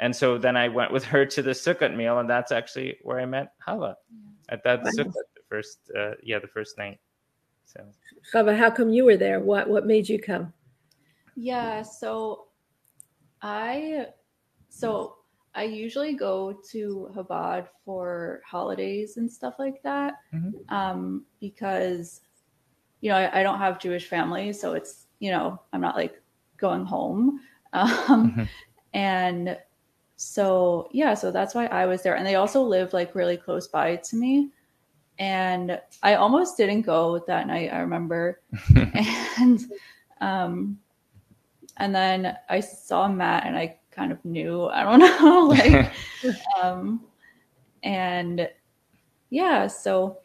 And 0.00 0.16
so 0.16 0.38
then 0.38 0.56
I 0.56 0.68
went 0.68 0.92
with 0.92 1.04
her 1.04 1.26
to 1.26 1.42
the 1.42 1.50
Sukkot 1.50 1.94
meal, 1.94 2.18
and 2.20 2.30
that's 2.30 2.52
actually 2.52 2.96
where 3.02 3.20
I 3.20 3.26
met 3.26 3.52
Chava 3.66 3.96
at 4.48 4.64
that 4.64 4.82
Wow. 4.82 4.90
Sukkot, 4.96 5.12
the 5.34 5.42
first, 5.48 5.78
uh, 5.96 6.12
yeah, 6.22 6.38
the 6.38 6.48
first 6.48 6.78
night. 6.78 6.98
So 7.64 7.84
Chava, 8.32 8.56
how 8.56 8.70
come 8.70 8.90
you 8.90 9.04
were 9.04 9.16
there? 9.16 9.40
What 9.40 9.68
what 9.68 9.86
made 9.86 10.08
you 10.08 10.18
come? 10.18 10.52
Yeah, 11.36 11.82
so 11.82 12.48
I 13.42 14.08
so 14.68 15.16
I 15.54 15.64
usually 15.64 16.14
go 16.14 16.52
to 16.70 17.10
Chabad 17.14 17.66
for 17.84 18.40
holidays 18.46 19.16
and 19.16 19.30
stuff 19.30 19.54
like 19.58 19.82
that 19.82 20.14
Mhm. 20.32 20.52
um, 20.70 21.24
because 21.40 22.20
you 23.00 23.10
know 23.10 23.16
I, 23.16 23.40
I 23.40 23.42
don't 23.42 23.58
have 23.58 23.78
Jewish 23.80 24.06
family, 24.06 24.52
so 24.52 24.74
it's 24.74 25.06
you 25.20 25.30
know 25.30 25.60
I'm 25.72 25.80
not 25.80 25.96
like 25.96 26.22
going 26.56 26.84
home, 26.84 27.40
um, 27.72 28.32
Mhm. 28.36 28.48
and 28.94 29.58
so 30.16 30.88
yeah, 30.92 31.14
so 31.14 31.30
that's 31.30 31.54
why 31.54 31.66
I 31.66 31.86
was 31.86 32.02
there, 32.02 32.16
and 32.16 32.26
they 32.26 32.36
also 32.36 32.62
live 32.62 32.92
like 32.92 33.14
really 33.14 33.36
close 33.36 33.66
by 33.68 33.96
to 33.96 34.16
me, 34.16 34.50
and 35.18 35.80
I 36.02 36.14
almost 36.14 36.56
didn't 36.56 36.82
go 36.82 37.18
that 37.26 37.46
night. 37.46 37.72
I 37.72 37.80
remember, 37.80 38.40
and 39.38 39.60
um 40.20 40.78
and 41.78 41.94
then 41.94 42.36
i 42.48 42.60
saw 42.60 43.08
matt 43.08 43.46
and 43.46 43.56
i 43.56 43.79
kind 44.00 44.12
of 44.12 44.24
new. 44.24 44.64
i 44.78 44.82
don't 44.82 45.00
know 45.00 45.46
like 45.54 45.92
um 46.62 47.04
and 47.82 48.48
yeah 49.30 49.66
so 49.66 50.18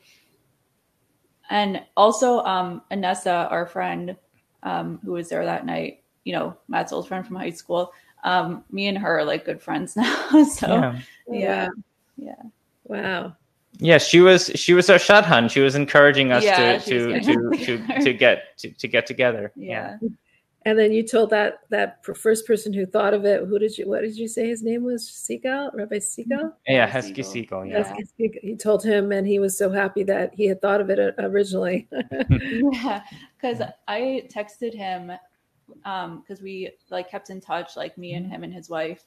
and 1.50 1.84
also 1.96 2.40
um 2.40 2.82
anessa 2.92 3.52
our 3.52 3.66
friend 3.68 4.16
um 4.64 5.00
who 5.04 5.12
was 5.12 5.30
there 5.30 5.46
that 5.46 5.66
night 5.66 6.02
you 6.26 6.34
know, 6.34 6.58
Matt's 6.68 6.92
old 6.92 7.08
friend 7.08 7.26
from 7.26 7.38
high 7.38 7.52
school. 7.52 7.94
Um, 8.24 8.66
me 8.72 8.88
and 8.88 8.98
her 8.98 9.20
are 9.20 9.24
like 9.24 9.46
good 9.46 9.62
friends 9.62 9.96
now. 9.96 10.44
so 10.44 10.68
Yeah. 10.68 11.00
yeah, 11.32 11.68
yeah. 12.18 12.42
Wow. 12.84 13.36
Yeah, 13.78 14.00
she 14.00 14.22
was 14.22 14.52
she 14.56 14.74
was 14.74 14.90
our 14.90 14.98
shadchan. 14.98 15.50
She 15.52 15.60
was 15.60 15.76
encouraging 15.76 16.32
us 16.32 16.44
Yeah, 16.44 16.80
to 16.80 17.20
to, 17.20 17.20
to, 17.22 17.66
to 17.66 18.04
to 18.04 18.14
get 18.14 18.58
to, 18.60 18.72
to 18.72 18.88
get 18.88 19.06
together. 19.06 19.52
yeah. 19.56 19.98
And 20.66 20.80
then 20.80 20.92
you 20.92 21.04
told 21.04 21.30
that 21.30 21.60
that 21.70 22.04
first 22.04 22.48
person 22.48 22.74
who 22.74 22.88
thought 22.88 23.14
of 23.14 23.24
it. 23.24 23.46
Who 23.46 23.60
did 23.60 23.78
you? 23.78 23.88
What 23.88 24.02
did 24.02 24.18
you 24.18 24.28
say 24.28 24.48
his 24.48 24.64
name 24.64 24.84
was? 24.84 25.08
Siegel, 25.08 25.70
Rabbi 25.76 26.00
Siegel. 26.00 26.54
Yeah, 26.68 26.90
Hesky 26.90 26.92
Hesky 26.92 27.24
Siegel. 27.24 27.24
Siegel. 27.24 27.66
Yeah. 27.66 27.94
Yeah. 27.98 28.04
Yes, 28.18 28.34
You 28.42 28.58
told 28.58 28.84
him, 28.84 29.12
and 29.12 29.28
he 29.28 29.38
was 29.38 29.56
so 29.56 29.70
happy 29.70 30.02
that 30.04 30.34
he 30.34 30.48
had 30.48 30.62
thought 30.62 30.82
of 30.82 30.90
it 30.90 31.00
uh, 31.00 31.12
originally. 31.20 31.88
yeah 32.30 33.02
because 33.46 33.62
i 33.88 34.28
texted 34.34 34.74
him 34.74 35.12
um 35.86 36.22
because 36.22 36.42
we 36.42 36.72
like 36.90 37.10
kept 37.10 37.30
in 37.30 37.42
touch 37.42 37.76
like 37.76 37.98
me 37.98 38.14
and 38.14 38.28
him 38.28 38.44
and 38.44 38.54
his 38.54 38.70
wife 38.70 39.06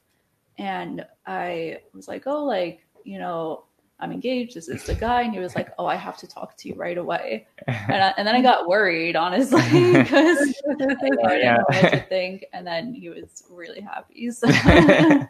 and 0.57 1.05
i 1.25 1.77
was 1.93 2.07
like 2.07 2.23
oh 2.25 2.43
like 2.43 2.85
you 3.03 3.19
know 3.19 3.63
i'm 3.99 4.11
engaged 4.11 4.55
this 4.55 4.69
is 4.69 4.83
the 4.85 4.95
guy 4.95 5.21
and 5.23 5.33
he 5.33 5.39
was 5.39 5.55
like 5.55 5.69
oh 5.77 5.85
i 5.85 5.95
have 5.95 6.17
to 6.17 6.27
talk 6.27 6.55
to 6.57 6.69
you 6.69 6.75
right 6.75 6.97
away 6.97 7.45
and, 7.67 8.03
I, 8.03 8.13
and 8.17 8.27
then 8.27 8.35
i 8.35 8.41
got 8.41 8.67
worried 8.67 9.15
honestly 9.15 9.61
because 9.93 10.53
I 10.67 10.75
didn't 10.75 11.39
Yeah. 11.41 11.57
know 11.57 11.65
what 11.67 11.91
to 11.91 12.01
think 12.07 12.45
and 12.53 12.65
then 12.65 12.93
he 12.93 13.09
was 13.09 13.43
really 13.49 13.81
happy 13.81 14.31
so 14.31 14.47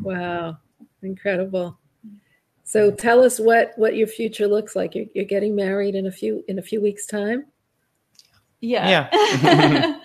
wow, 0.00 0.58
incredible. 1.02 1.78
So 2.64 2.90
tell 2.90 3.22
us 3.22 3.38
what 3.38 3.72
what 3.76 3.96
your 3.96 4.08
future 4.08 4.46
looks 4.48 4.74
like. 4.76 4.94
You're, 4.94 5.06
you're 5.14 5.24
getting 5.24 5.54
married 5.54 5.94
in 5.94 6.06
a 6.06 6.10
few 6.10 6.44
in 6.48 6.58
a 6.58 6.62
few 6.62 6.82
weeks' 6.82 7.06
time, 7.06 7.46
yeah 8.60 9.08
Yeah. 9.42 10.00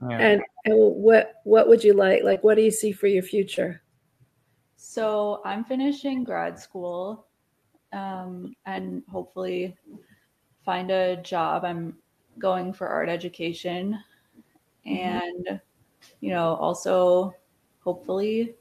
and 0.02 0.42
and 0.64 0.74
what 0.74 1.40
what 1.44 1.68
would 1.68 1.84
you 1.84 1.92
like? 1.94 2.24
Like, 2.24 2.42
what 2.42 2.56
do 2.56 2.62
you 2.62 2.70
see 2.72 2.92
for 2.92 3.06
your 3.06 3.22
future? 3.22 3.82
So 4.76 5.40
I'm 5.44 5.64
finishing 5.64 6.24
grad 6.24 6.58
school 6.58 7.26
um, 7.92 8.54
and 8.66 9.02
hopefully 9.10 9.76
find 10.64 10.90
a 10.90 11.16
job. 11.16 11.64
I'm 11.64 11.96
going 12.38 12.72
for 12.72 12.88
art 12.88 13.08
education 13.08 13.98
and, 14.84 15.60
you 16.20 16.30
know, 16.30 16.54
also 16.56 17.34
hopefully 17.82 18.54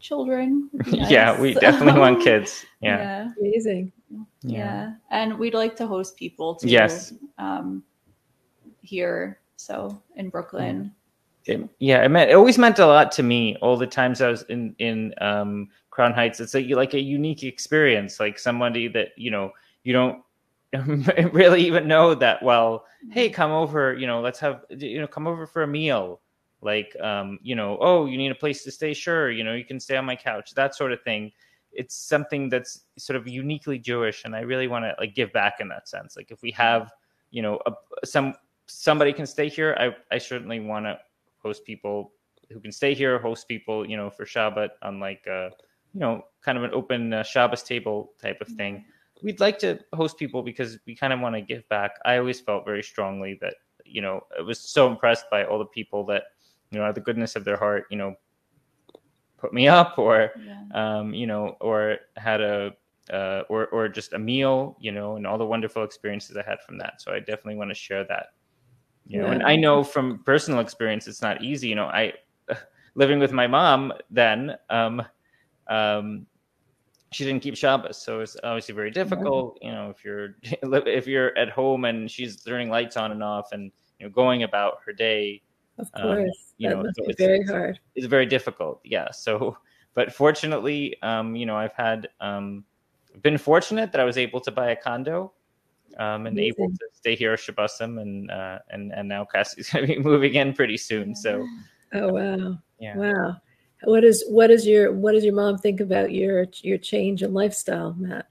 children. 0.00 0.68
would 0.72 0.84
be 0.84 0.90
yeah, 1.08 1.40
we 1.40 1.54
definitely 1.54 2.00
want 2.00 2.22
kids. 2.24 2.66
Yeah. 2.80 2.98
Yeah. 2.98 3.32
Amazing. 3.40 3.92
yeah. 4.42 4.94
And 5.10 5.38
we'd 5.38 5.54
like 5.54 5.76
to 5.76 5.86
host 5.86 6.16
people 6.16 6.56
too. 6.56 6.68
Yes. 6.68 7.14
Um, 7.38 7.82
here. 8.82 9.38
So 9.56 10.02
in 10.16 10.28
Brooklyn. 10.28 10.92
It, 11.46 11.68
yeah, 11.78 12.04
it 12.04 12.08
meant 12.08 12.30
it 12.30 12.34
always 12.34 12.58
meant 12.58 12.78
a 12.78 12.86
lot 12.86 13.10
to 13.12 13.22
me. 13.22 13.56
All 13.56 13.76
the 13.76 13.86
times 13.86 14.20
I 14.20 14.28
was 14.28 14.42
in 14.42 14.74
in 14.78 15.14
um, 15.20 15.68
Crown 15.90 16.12
Heights, 16.12 16.40
it's 16.40 16.54
like 16.54 16.68
like 16.70 16.94
a 16.94 17.00
unique 17.00 17.42
experience. 17.42 18.20
Like 18.20 18.38
somebody 18.38 18.88
that 18.88 19.08
you 19.16 19.30
know 19.30 19.52
you 19.82 19.92
don't 19.92 20.22
really 21.32 21.66
even 21.66 21.88
know 21.88 22.14
that 22.14 22.42
well. 22.42 22.84
Hey, 23.10 23.28
come 23.28 23.50
over. 23.50 23.94
You 23.94 24.06
know, 24.06 24.20
let's 24.20 24.38
have 24.38 24.64
you 24.70 25.00
know 25.00 25.06
come 25.06 25.26
over 25.26 25.46
for 25.46 25.64
a 25.64 25.66
meal. 25.66 26.20
Like 26.60 26.94
um, 27.00 27.40
you 27.42 27.56
know, 27.56 27.76
oh, 27.80 28.06
you 28.06 28.16
need 28.16 28.30
a 28.30 28.36
place 28.36 28.62
to 28.64 28.70
stay. 28.70 28.94
Sure, 28.94 29.30
you 29.30 29.42
know, 29.42 29.54
you 29.54 29.64
can 29.64 29.80
stay 29.80 29.96
on 29.96 30.04
my 30.04 30.16
couch. 30.16 30.54
That 30.54 30.74
sort 30.74 30.92
of 30.92 31.02
thing. 31.02 31.32
It's 31.72 31.96
something 31.96 32.50
that's 32.50 32.82
sort 32.98 33.16
of 33.16 33.26
uniquely 33.26 33.78
Jewish, 33.78 34.24
and 34.24 34.36
I 34.36 34.40
really 34.40 34.68
want 34.68 34.84
to 34.84 34.94
like 34.98 35.14
give 35.14 35.32
back 35.32 35.54
in 35.58 35.68
that 35.68 35.88
sense. 35.88 36.16
Like 36.16 36.30
if 36.30 36.42
we 36.42 36.52
have 36.52 36.92
you 37.32 37.42
know 37.42 37.58
a, 37.66 37.72
some 38.06 38.34
somebody 38.66 39.12
can 39.12 39.26
stay 39.26 39.48
here, 39.48 39.76
I 39.78 40.14
I 40.14 40.18
certainly 40.18 40.60
want 40.60 40.86
to 40.86 40.98
host 41.42 41.64
people 41.64 42.12
who 42.50 42.60
can 42.60 42.72
stay 42.72 42.94
here, 42.94 43.18
host 43.18 43.48
people, 43.48 43.88
you 43.88 43.96
know, 43.96 44.10
for 44.10 44.24
Shabbat 44.24 44.70
on 44.82 45.00
like, 45.00 45.26
uh, 45.26 45.50
you 45.94 46.00
know, 46.00 46.24
kind 46.42 46.58
of 46.58 46.64
an 46.64 46.70
open 46.72 47.12
uh, 47.12 47.22
Shabbos 47.22 47.62
table 47.62 48.12
type 48.20 48.40
of 48.40 48.48
thing. 48.48 48.84
We'd 49.22 49.40
like 49.40 49.58
to 49.60 49.78
host 49.94 50.18
people 50.18 50.42
because 50.42 50.78
we 50.86 50.94
kind 50.94 51.12
of 51.12 51.20
want 51.20 51.34
to 51.36 51.40
give 51.40 51.68
back. 51.68 51.92
I 52.04 52.18
always 52.18 52.40
felt 52.40 52.64
very 52.64 52.82
strongly 52.82 53.38
that, 53.40 53.54
you 53.84 54.02
know, 54.02 54.20
I 54.38 54.42
was 54.42 54.58
so 54.60 54.88
impressed 54.88 55.26
by 55.30 55.44
all 55.44 55.58
the 55.58 55.66
people 55.66 56.04
that, 56.06 56.24
you 56.70 56.78
know, 56.78 56.84
out 56.84 56.90
of 56.90 56.94
the 56.96 57.00
goodness 57.00 57.36
of 57.36 57.44
their 57.44 57.56
heart, 57.56 57.84
you 57.90 57.96
know, 57.96 58.14
put 59.38 59.52
me 59.52 59.68
up 59.68 59.98
or, 59.98 60.32
Yeah. 60.44 60.98
um, 60.98 61.14
you 61.14 61.26
know, 61.26 61.56
or 61.60 61.98
had 62.16 62.40
a, 62.40 62.72
uh, 63.12 63.42
or, 63.48 63.66
or 63.68 63.88
just 63.88 64.12
a 64.12 64.18
meal, 64.18 64.76
you 64.80 64.92
know, 64.92 65.16
and 65.16 65.26
all 65.26 65.38
the 65.38 65.46
wonderful 65.46 65.82
experiences 65.84 66.36
I 66.36 66.42
had 66.42 66.60
from 66.62 66.78
that. 66.78 67.00
So 67.02 67.12
I 67.12 67.18
definitely 67.18 67.56
want 67.56 67.70
to 67.70 67.74
share 67.74 68.04
that 68.04 68.28
you 69.06 69.20
know 69.20 69.26
and 69.26 69.42
i 69.42 69.56
know 69.56 69.82
from 69.82 70.18
personal 70.24 70.60
experience 70.60 71.06
it's 71.06 71.22
not 71.22 71.42
easy 71.42 71.68
you 71.68 71.74
know 71.74 71.86
i 71.86 72.12
living 72.94 73.18
with 73.18 73.32
my 73.32 73.46
mom 73.46 73.92
then 74.10 74.56
um 74.70 75.02
um 75.68 76.26
she 77.12 77.24
didn't 77.26 77.42
keep 77.42 77.54
Shabbos, 77.58 77.98
so 78.02 78.20
it's 78.20 78.38
obviously 78.42 78.74
very 78.74 78.90
difficult. 78.90 79.58
You 79.60 79.70
know, 79.72 79.90
if 79.90 80.02
you're 80.02 80.34
if 80.42 81.06
you're 81.06 81.36
at 81.36 81.50
home 81.50 81.84
and 81.84 82.10
she's 82.10 82.40
turning 82.42 82.70
lights 82.70 82.96
on 82.96 83.12
and 83.12 83.22
off, 83.22 83.52
and 83.52 83.70
you 83.98 84.06
know 84.06 84.10
going 84.10 84.44
about 84.44 84.78
her 84.86 84.94
day, 84.94 85.42
Of 85.76 85.90
Um, 85.92 86.02
course, 86.02 86.54
you 86.56 86.70
that 86.70 86.76
know, 86.76 86.82
must 86.84 86.96
so 86.96 87.02
be 87.04 87.10
it's- 87.10 87.26
very 87.26 87.40
it's- 87.40 87.50
hard. 87.50 87.78
is 87.96 88.06
very 88.06 88.24
difficult. 88.24 88.80
Yeah. 88.82 89.10
So, 89.10 89.58
but 89.94 90.14
fortunately, 90.14 90.96
um, 91.02 91.36
you 91.36 91.44
know, 91.44 91.54
I've 91.54 91.74
had 91.74 92.08
um, 92.22 92.64
been 93.20 93.36
fortunate 93.36 93.92
that 93.92 94.00
I 94.00 94.04
was 94.04 94.16
able 94.16 94.40
to 94.40 94.50
buy 94.50 94.70
a 94.70 94.76
condo 94.76 95.34
um, 95.98 96.26
and 96.26 96.38
able 96.38 96.68
to 96.70 96.86
stay 96.92 97.14
here 97.14 97.32
at 97.32 97.38
Shabbosim, 97.40 98.00
and 98.00 98.30
uh, 98.30 98.58
and 98.70 98.92
and 98.92 99.08
now 99.08 99.24
Cassie's 99.24 99.70
going 99.72 99.86
to 99.86 99.94
be 99.94 100.00
moving 100.00 100.34
in 100.34 100.52
pretty 100.52 100.76
soon. 100.76 101.14
So, 101.14 101.46
Oh 101.94 102.12
wow, 102.12 102.58
yeah. 102.78 102.96
wow. 102.96 103.36
What 103.84 104.04
is 104.04 104.24
what 104.28 104.50
is 104.50 104.66
your 104.66 104.92
what 104.92 105.12
does 105.12 105.24
your 105.24 105.34
mom 105.34 105.58
think 105.58 105.80
about 105.80 106.12
your 106.12 106.46
your 106.62 106.78
change 106.78 107.22
in 107.22 107.34
lifestyle, 107.34 107.94
Matt? 107.98 108.26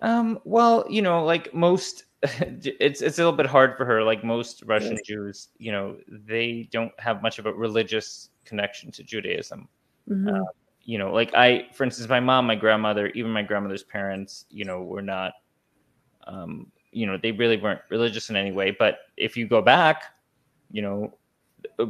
Um, 0.00 0.38
well, 0.44 0.84
you 0.88 1.02
know, 1.02 1.24
like 1.24 1.52
most, 1.52 2.04
it's 2.22 3.02
it's 3.02 3.18
a 3.18 3.22
little 3.22 3.32
bit 3.36 3.46
hard 3.46 3.76
for 3.76 3.84
her. 3.84 4.02
Like 4.02 4.22
most 4.24 4.62
Russian 4.64 4.92
Yes. 4.92 5.02
Jews, 5.06 5.48
you 5.58 5.72
know, 5.72 5.96
they 6.08 6.68
don't 6.70 6.92
have 7.00 7.22
much 7.22 7.38
of 7.38 7.46
a 7.46 7.52
religious 7.52 8.30
connection 8.44 8.90
to 8.92 9.02
Judaism. 9.02 9.68
Mhm. 10.08 10.44
you 10.82 10.96
know, 10.98 11.12
like 11.12 11.34
I, 11.34 11.68
for 11.74 11.84
instance, 11.84 12.08
my 12.08 12.20
mom, 12.20 12.46
my 12.46 12.54
grandmother, 12.54 13.08
even 13.08 13.30
my 13.30 13.42
grandmother's 13.42 13.82
parents, 13.82 14.46
you 14.48 14.64
know, 14.64 14.82
were 14.82 15.02
not, 15.02 15.34
um, 16.28 16.70
you 16.92 17.06
know, 17.06 17.18
they 17.20 17.32
really 17.32 17.56
weren't 17.56 17.80
religious 17.90 18.30
in 18.30 18.36
any 18.36 18.52
way. 18.52 18.70
But 18.70 19.00
if 19.16 19.36
you 19.36 19.46
go 19.48 19.60
back, 19.60 20.04
you 20.70 20.82
know, 20.82 21.14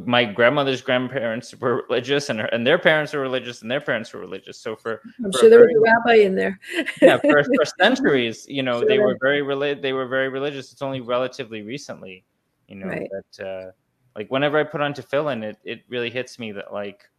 my 0.05 0.25
grandmother's 0.25 0.81
grandparents 0.81 1.53
were 1.55 1.85
religious, 1.87 2.29
and 2.29 2.39
her, 2.39 2.45
and 2.47 2.65
their 2.65 2.79
parents 2.79 3.13
were 3.13 3.19
religious, 3.19 3.61
and 3.61 3.69
their 3.69 3.81
parents 3.81 4.11
were 4.13 4.19
religious. 4.19 4.59
So 4.59 4.75
for 4.75 5.01
I'm 5.23 5.31
for 5.31 5.39
sure 5.39 5.49
there 5.49 5.59
was 5.59 5.75
a 5.75 5.79
rabbi 5.79 6.23
in 6.23 6.35
there. 6.35 6.59
yeah, 7.01 7.17
for, 7.17 7.43
for 7.43 7.65
centuries, 7.79 8.45
you 8.47 8.63
know, 8.63 8.83
they 8.87 8.99
were 8.99 9.17
very 9.21 9.41
reli- 9.41 9.81
They 9.81 9.93
were 9.93 10.07
very 10.07 10.29
religious. 10.29 10.71
It's 10.71 10.81
only 10.81 11.01
relatively 11.01 11.61
recently, 11.61 12.25
you 12.67 12.75
know, 12.75 12.87
Right. 12.87 13.09
that 13.35 13.45
uh, 13.45 13.71
like 14.15 14.29
whenever 14.29 14.57
I 14.57 14.63
put 14.63 14.81
on 14.81 14.93
tefillin, 14.93 15.43
it 15.43 15.57
it 15.63 15.83
really 15.87 16.09
hits 16.09 16.39
me 16.39 16.51
that 16.53 16.73
like 16.73 17.09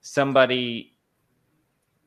somebody, 0.00 0.96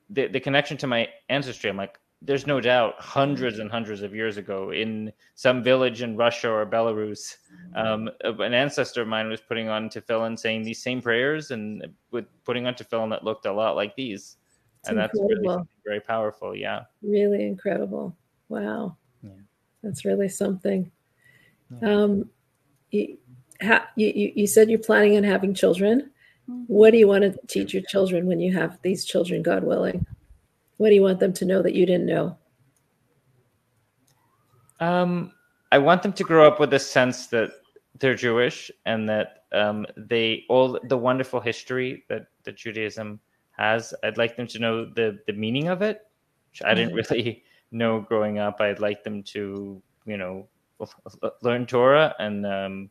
the 0.08 0.28
the 0.28 0.40
connection 0.40 0.76
to 0.78 0.86
my 0.86 1.08
ancestry. 1.28 1.70
I'm 1.70 1.76
like, 1.76 1.98
there's 2.22 2.46
no 2.46 2.60
doubt, 2.60 2.94
hundreds 2.98 3.58
and 3.60 3.70
hundreds 3.70 4.02
of 4.02 4.14
years 4.14 4.36
ago, 4.36 4.70
in 4.72 5.12
some 5.34 5.62
village 5.62 6.02
in 6.02 6.16
Russia 6.16 6.50
or 6.50 6.66
Belarus, 6.66 7.36
um, 7.74 8.10
an 8.22 8.52
ancestor 8.52 9.02
of 9.02 9.08
mine 9.08 9.28
was 9.28 9.40
putting 9.40 9.68
on 9.68 9.88
tefillin, 9.88 10.38
saying 10.38 10.62
these 10.62 10.82
same 10.82 11.00
prayers, 11.00 11.50
and 11.50 11.86
with 12.10 12.26
putting 12.44 12.66
on 12.66 12.74
tefillin 12.74 13.08
that 13.10 13.24
looked 13.24 13.46
a 13.46 13.52
lot 13.52 13.74
like 13.74 13.96
these. 13.96 14.36
It's 14.80 14.88
and 14.88 14.98
that's 14.98 15.18
incredible. 15.18 15.50
something 15.54 15.68
very 15.84 16.00
powerful. 16.00 16.54
Yeah. 16.54 16.84
really 17.02 17.46
incredible. 17.46 18.14
Wow, 18.48 18.96
Yeah. 19.22 19.30
that's 19.82 20.04
really 20.04 20.28
something. 20.28 20.90
Yeah. 21.82 21.88
Um, 22.02 22.30
you, 22.90 23.16
ha, 23.62 23.88
you 23.96 24.08
you 24.08 24.32
you 24.34 24.46
said 24.46 24.68
you're 24.68 24.78
planning 24.78 25.16
on 25.16 25.22
having 25.22 25.54
children. 25.54 26.10
Mhm. 26.50 26.64
What 26.66 26.90
do 26.90 26.98
you 26.98 27.06
want 27.06 27.22
to 27.22 27.38
teach 27.46 27.72
your 27.72 27.82
children 27.88 28.26
when 28.26 28.40
you 28.40 28.52
have 28.54 28.78
these 28.82 29.04
children, 29.04 29.42
God 29.42 29.64
willing? 29.64 30.04
What 30.80 30.88
do 30.88 30.94
you 30.94 31.02
want 31.02 31.20
them 31.20 31.34
to 31.34 31.44
know 31.44 31.60
that 31.60 31.74
you 31.74 31.84
didn't 31.84 32.06
know? 32.06 32.38
Um, 34.80 35.30
I 35.70 35.76
want 35.76 36.02
them 36.02 36.14
to 36.14 36.24
grow 36.24 36.48
up 36.48 36.58
with 36.58 36.72
a 36.72 36.78
sense 36.78 37.26
that 37.26 37.50
they're 37.98 38.14
Jewish 38.14 38.70
and 38.86 39.06
that 39.06 39.44
um, 39.52 39.84
they 39.94 40.46
all 40.48 40.80
the 40.84 40.96
wonderful 40.96 41.38
history 41.38 42.04
that 42.08 42.28
that 42.44 42.56
Judaism 42.56 43.20
has. 43.58 43.92
I'd 44.02 44.16
like 44.16 44.38
them 44.38 44.46
to 44.46 44.58
know 44.58 44.86
the 44.86 45.18
the 45.26 45.34
meaning 45.34 45.68
of 45.68 45.82
it, 45.82 46.00
which 46.50 46.62
I 46.64 46.72
didn't 46.72 46.94
really 46.94 47.44
know 47.70 48.00
growing 48.00 48.38
up. 48.38 48.62
I'd 48.62 48.80
like 48.80 49.04
them 49.04 49.22
to 49.34 49.82
you 50.06 50.16
know 50.16 50.48
learn 51.42 51.66
Torah 51.66 52.14
and 52.18 52.46
um, 52.46 52.90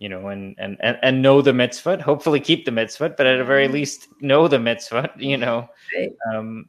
you 0.00 0.08
know 0.08 0.30
and, 0.30 0.56
and 0.58 0.78
and 0.80 0.98
and 1.00 1.22
know 1.22 1.42
the 1.42 1.52
mitzvah. 1.52 2.02
Hopefully, 2.02 2.40
keep 2.40 2.64
the 2.64 2.72
mitzvah, 2.72 3.10
but 3.10 3.24
at 3.24 3.36
the 3.36 3.44
very 3.44 3.68
least, 3.68 4.08
know 4.20 4.48
the 4.48 4.58
mitzvah. 4.58 5.12
You 5.16 5.36
know 5.36 5.68
um, 6.34 6.66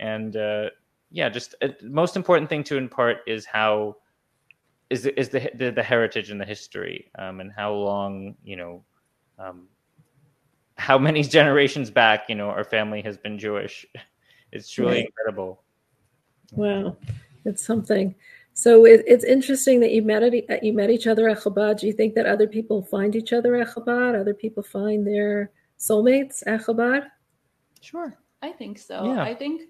and 0.00 0.36
uh, 0.36 0.70
yeah, 1.10 1.28
just 1.28 1.54
uh, 1.62 1.68
most 1.82 2.16
important 2.16 2.48
thing 2.48 2.64
to 2.64 2.76
impart 2.76 3.18
is 3.26 3.44
how 3.44 3.96
is 4.88 5.04
the, 5.04 5.20
is 5.20 5.28
the, 5.28 5.50
the 5.54 5.70
the 5.70 5.82
heritage 5.82 6.30
and 6.30 6.40
the 6.40 6.44
history, 6.44 7.10
um, 7.18 7.40
and 7.40 7.52
how 7.52 7.72
long 7.72 8.34
you 8.42 8.56
know 8.56 8.82
um, 9.38 9.68
how 10.76 10.98
many 10.98 11.22
generations 11.38 11.90
back, 11.90 12.28
you 12.28 12.34
know, 12.34 12.48
our 12.48 12.64
family 12.64 13.02
has 13.02 13.16
been 13.16 13.38
Jewish. 13.38 13.86
It's 14.52 14.68
truly 14.68 14.94
right. 14.94 15.06
incredible. 15.06 15.62
Wow, 16.50 16.96
it's 17.44 17.64
something. 17.64 18.16
So 18.52 18.84
it, 18.84 19.04
it's 19.06 19.22
interesting 19.22 19.78
that 19.78 19.92
you 19.92 20.02
met 20.02 20.24
at, 20.24 20.64
you 20.64 20.72
met 20.72 20.90
each 20.90 21.06
other 21.06 21.28
at 21.28 21.38
Chabad. 21.38 21.78
Do 21.78 21.86
you 21.86 21.92
think 21.92 22.14
that 22.16 22.26
other 22.26 22.48
people 22.48 22.82
find 22.82 23.14
each 23.14 23.32
other 23.32 23.54
at 23.54 23.68
Chabad? 23.68 24.20
Other 24.20 24.34
people 24.34 24.64
find 24.64 25.06
their 25.06 25.52
soulmates 25.78 26.42
at 26.48 26.62
Chabad? 26.62 27.06
Sure, 27.80 28.18
I 28.42 28.50
think 28.50 28.78
so. 28.78 29.04
Yeah. 29.04 29.22
I 29.22 29.36
think 29.36 29.62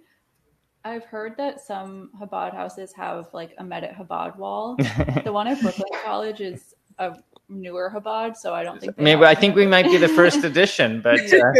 I've 0.84 1.04
heard 1.04 1.36
that 1.36 1.60
some 1.60 2.10
Chabad 2.20 2.54
houses 2.54 2.92
have 2.94 3.28
like 3.32 3.54
a 3.58 3.64
Met 3.64 3.84
at 3.84 3.96
Chabad 3.96 4.36
wall. 4.36 4.76
the 5.24 5.32
one 5.32 5.46
at 5.46 5.60
Brooklyn 5.60 5.88
College 6.04 6.40
is 6.40 6.74
a 6.98 7.16
newer 7.50 7.90
Chabad, 7.94 8.36
so 8.36 8.54
I 8.54 8.62
don't 8.62 8.80
think. 8.80 8.96
Maybe 8.98 9.24
I 9.24 9.34
think 9.34 9.54
we 9.54 9.66
might 9.66 9.86
be 9.86 9.98
the 9.98 10.08
first 10.08 10.44
edition, 10.44 11.02
but, 11.02 11.20
uh, 11.32 11.52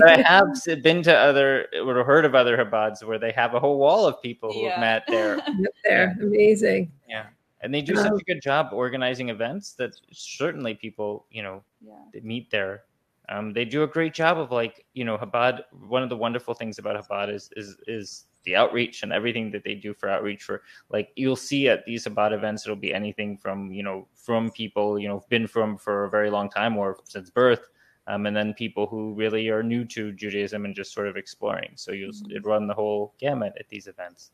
but, 0.00 0.08
I 0.08 0.22
have 0.22 0.82
been 0.82 1.02
to 1.02 1.16
other 1.16 1.66
or 1.84 2.04
heard 2.04 2.24
of 2.24 2.34
other 2.34 2.56
Chabads 2.56 3.02
where 3.02 3.18
they 3.18 3.32
have 3.32 3.54
a 3.54 3.60
whole 3.60 3.78
wall 3.78 4.06
of 4.06 4.22
people 4.22 4.52
who 4.52 4.62
yeah. 4.62 4.70
have 4.70 4.80
met 4.80 5.04
there. 5.08 5.36
there, 5.84 6.14
yeah. 6.16 6.24
amazing. 6.24 6.92
Yeah, 7.08 7.26
and 7.62 7.74
they 7.74 7.82
do 7.82 7.96
um, 7.96 8.04
such 8.04 8.20
a 8.20 8.24
good 8.24 8.40
job 8.40 8.68
organizing 8.72 9.30
events 9.30 9.72
that 9.74 9.96
certainly 10.12 10.74
people, 10.74 11.26
you 11.30 11.42
know, 11.42 11.62
yeah. 11.80 12.20
meet 12.22 12.50
there. 12.50 12.84
Um, 13.28 13.52
they 13.52 13.64
do 13.64 13.84
a 13.84 13.86
great 13.86 14.12
job 14.12 14.38
of 14.38 14.50
like, 14.50 14.84
you 14.92 15.04
know, 15.04 15.16
Chabad. 15.16 15.62
One 15.88 16.02
of 16.02 16.08
the 16.08 16.16
wonderful 16.16 16.54
things 16.54 16.78
about 16.78 16.96
Chabad 16.96 17.32
is 17.32 17.50
is 17.56 17.76
is 17.86 18.26
the 18.44 18.56
outreach 18.56 19.02
and 19.02 19.12
everything 19.12 19.50
that 19.50 19.64
they 19.64 19.74
do 19.74 19.92
for 19.92 20.08
outreach 20.08 20.42
for 20.42 20.62
like 20.90 21.10
you'll 21.16 21.36
see 21.36 21.68
at 21.68 21.84
these 21.84 22.06
about 22.06 22.32
events 22.32 22.66
it'll 22.66 22.76
be 22.76 22.94
anything 22.94 23.36
from 23.36 23.70
you 23.70 23.82
know 23.82 24.06
from 24.14 24.50
people 24.50 24.98
you 24.98 25.08
know 25.08 25.22
been 25.28 25.46
from 25.46 25.76
for 25.76 26.04
a 26.04 26.10
very 26.10 26.30
long 26.30 26.48
time 26.48 26.76
or 26.76 26.96
since 27.04 27.30
birth 27.30 27.68
um, 28.10 28.26
and 28.26 28.36
then 28.36 28.54
people 28.54 28.86
who 28.86 29.14
really 29.14 29.48
are 29.48 29.62
new 29.62 29.84
to 29.84 30.12
judaism 30.12 30.64
and 30.64 30.74
just 30.74 30.92
sort 30.92 31.06
of 31.06 31.16
exploring. 31.16 31.70
So 31.76 31.92
you'll 31.92 32.12
run 32.42 32.66
the 32.66 32.74
whole 32.74 33.14
gamut 33.18 33.52
at 33.58 33.68
these 33.68 33.86
events. 33.86 34.32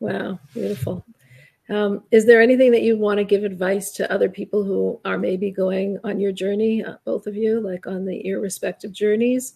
Wow 0.00 0.38
beautiful. 0.54 1.04
Um, 1.68 2.04
is 2.10 2.26
there 2.26 2.42
anything 2.42 2.70
that 2.72 2.82
you 2.82 2.96
want 2.96 3.18
to 3.18 3.24
give 3.24 3.42
advice 3.42 3.90
to 3.92 4.10
other 4.12 4.28
people 4.28 4.64
who 4.64 5.00
are 5.04 5.18
maybe 5.18 5.50
going 5.50 5.98
on 6.04 6.20
your 6.20 6.32
journey 6.32 6.84
uh, 6.84 6.96
both 7.06 7.26
of 7.26 7.34
you 7.36 7.58
like 7.58 7.86
on 7.86 8.04
the 8.04 8.26
irrespective 8.26 8.92
journeys 8.92 9.54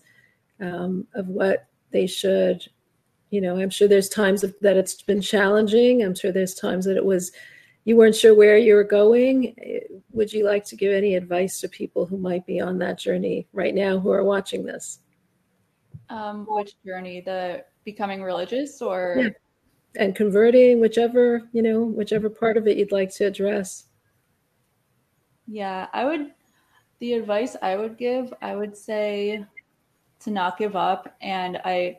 um, 0.61 1.07
of 1.15 1.29
what 1.29 1.67
they 1.91 2.07
should 2.07 2.67
you 3.31 3.41
know 3.41 3.59
i'm 3.59 3.71
sure 3.71 3.89
there's 3.89 4.09
times 4.09 4.45
that 4.61 4.77
it's 4.77 5.03
been 5.03 5.21
challenging. 5.21 6.03
I'm 6.03 6.15
sure 6.15 6.33
there's 6.33 6.55
times 6.55 6.85
that 6.87 6.97
it 6.97 7.05
was 7.05 7.33
you 7.85 7.97
weren't 7.97 8.15
sure 8.15 8.35
where 8.35 8.59
you 8.59 8.75
were 8.75 8.85
going. 8.85 9.55
Would 10.13 10.33
you 10.33 10.45
like 10.45 10.65
to 10.67 10.77
give 10.77 10.93
any 10.93 11.15
advice 11.15 11.61
to 11.61 11.69
people 11.69 12.05
who 12.05 12.19
might 12.19 12.45
be 12.45 12.61
on 12.61 12.77
that 12.79 12.99
journey 12.99 13.47
right 13.55 13.75
now 13.75 13.99
who 13.99 14.11
are 14.11 14.25
watching 14.25 14.63
this? 14.65 14.99
Um, 16.11 16.47
which 16.49 16.75
journey? 16.85 17.23
The 17.23 17.65
becoming 17.85 18.23
religious 18.23 18.83
or? 18.83 19.17
Yeah. 19.19 19.29
and 19.97 20.15
converting 20.15 20.81
whichever 20.81 21.49
you 21.53 21.63
know 21.63 21.83
whichever 21.83 22.29
part 22.29 22.59
of 22.59 22.69
it 22.69 22.77
you'd 22.77 22.93
like 22.93 23.11
to 23.15 23.25
address. 23.25 23.87
Yeah 25.47 25.87
i 25.95 26.05
would 26.05 26.33
the 27.01 27.15
advice 27.15 27.57
i 27.63 27.75
would 27.75 27.97
give 27.97 28.35
i 28.43 28.55
would 28.55 28.77
say 28.77 29.45
to 30.21 30.31
not 30.31 30.59
give 30.59 30.77
up. 30.77 31.17
And 31.23 31.57
i 31.65 31.99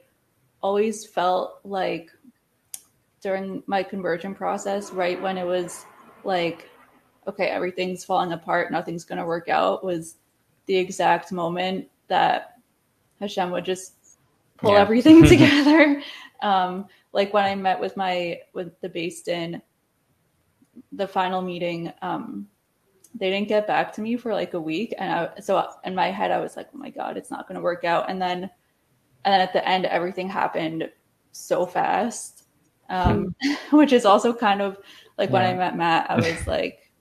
always 0.62 1.06
felt 1.06 1.60
like 1.64 2.12
during 3.22 3.64
my 3.68 3.84
conversion 3.84 4.34
process, 4.34 4.92
right 4.92 5.22
when 5.22 5.38
it 5.38 5.46
was 5.46 5.86
like, 6.24 6.70
okay, 7.28 7.48
everything's 7.48 8.04
falling 8.04 8.34
apart, 8.34 8.72
nothing's 8.72 9.04
going 9.04 9.20
to 9.20 9.26
work 9.26 9.50
out, 9.50 9.84
was 9.84 10.16
the 10.66 10.76
exact 10.76 11.32
moment 11.32 11.88
that 12.08 12.60
Hashem 13.20 13.52
would 13.52 13.66
just 13.66 13.94
pull 14.58 14.74
yeah. 14.74 14.80
everything 14.80 15.24
together. 15.26 16.02
Um, 16.42 16.88
like 17.12 17.34
when 17.34 17.46
I 17.46 17.56
met 17.56 17.80
with 17.80 17.98
my 17.98 18.40
with 18.54 18.80
the 18.82 18.90
Beis 18.90 19.24
Din, 19.24 19.62
the 20.92 21.08
final 21.08 21.42
meeting, 21.42 21.92
um, 22.02 22.48
they 23.16 23.30
didn't 23.30 23.48
get 23.48 23.68
back 23.68 23.92
to 23.94 24.02
me 24.02 24.16
for 24.16 24.34
like 24.34 24.54
a 24.54 24.62
week, 24.62 24.94
and 24.98 25.12
I 25.12 25.40
so 25.40 25.68
in 25.84 25.96
my 25.96 26.12
head 26.12 26.32
I 26.32 26.40
was 26.40 26.56
like, 26.56 26.70
oh 26.74 26.78
my 26.78 26.90
god, 26.90 27.18
it's 27.18 27.32
not 27.32 27.48
going 27.48 27.56
to 27.56 27.62
work 27.62 27.84
out. 27.84 28.10
And 28.10 28.22
then 28.22 28.50
and 29.26 29.34
then 29.34 29.42
at 29.42 29.54
the 29.54 29.68
end 29.68 29.86
everything 29.86 30.30
happened 30.30 30.90
so 31.32 31.66
fast 31.66 32.44
um, 32.90 33.36
hmm. 33.42 33.78
which 33.78 33.94
is 33.94 34.06
also 34.06 34.34
kind 34.34 34.62
of 34.62 34.78
like 35.18 35.30
yeah. 35.30 35.34
when 35.34 35.46
i 35.46 35.54
met 35.54 35.78
matt 35.78 36.10
i 36.10 36.16
was 36.16 36.48
like 36.48 36.92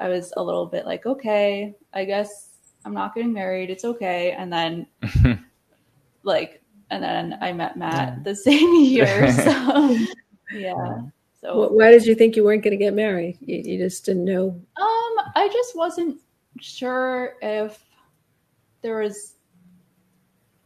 i 0.00 0.08
was 0.08 0.32
a 0.36 0.42
little 0.42 0.66
bit 0.66 0.86
like 0.86 1.06
okay 1.06 1.74
i 1.92 2.04
guess 2.04 2.50
i'm 2.84 2.94
not 2.94 3.14
getting 3.14 3.32
married 3.32 3.70
it's 3.70 3.84
okay 3.84 4.32
and 4.32 4.52
then 4.52 4.86
like 6.22 6.62
and 6.90 7.02
then 7.02 7.38
i 7.40 7.52
met 7.52 7.76
matt 7.76 8.14
yeah. 8.16 8.22
the 8.22 8.34
same 8.34 8.74
year 8.74 9.32
so 9.32 9.96
yeah 10.52 11.00
so 11.40 11.70
why 11.70 11.90
did 11.90 12.04
you 12.04 12.14
think 12.14 12.34
you 12.34 12.42
weren't 12.42 12.62
going 12.64 12.76
to 12.76 12.84
get 12.84 12.94
married 12.94 13.36
you, 13.40 13.58
you 13.64 13.78
just 13.78 14.04
didn't 14.04 14.24
know 14.24 14.48
um 14.48 15.32
i 15.36 15.48
just 15.52 15.76
wasn't 15.76 16.18
sure 16.60 17.34
if 17.42 17.84
there 18.82 18.98
was 19.00 19.34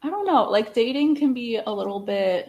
I 0.02 0.10
don't 0.10 0.26
know. 0.26 0.44
Like 0.44 0.74
dating 0.74 1.16
can 1.16 1.32
be 1.32 1.56
a 1.56 1.70
little 1.70 2.00
bit 2.00 2.48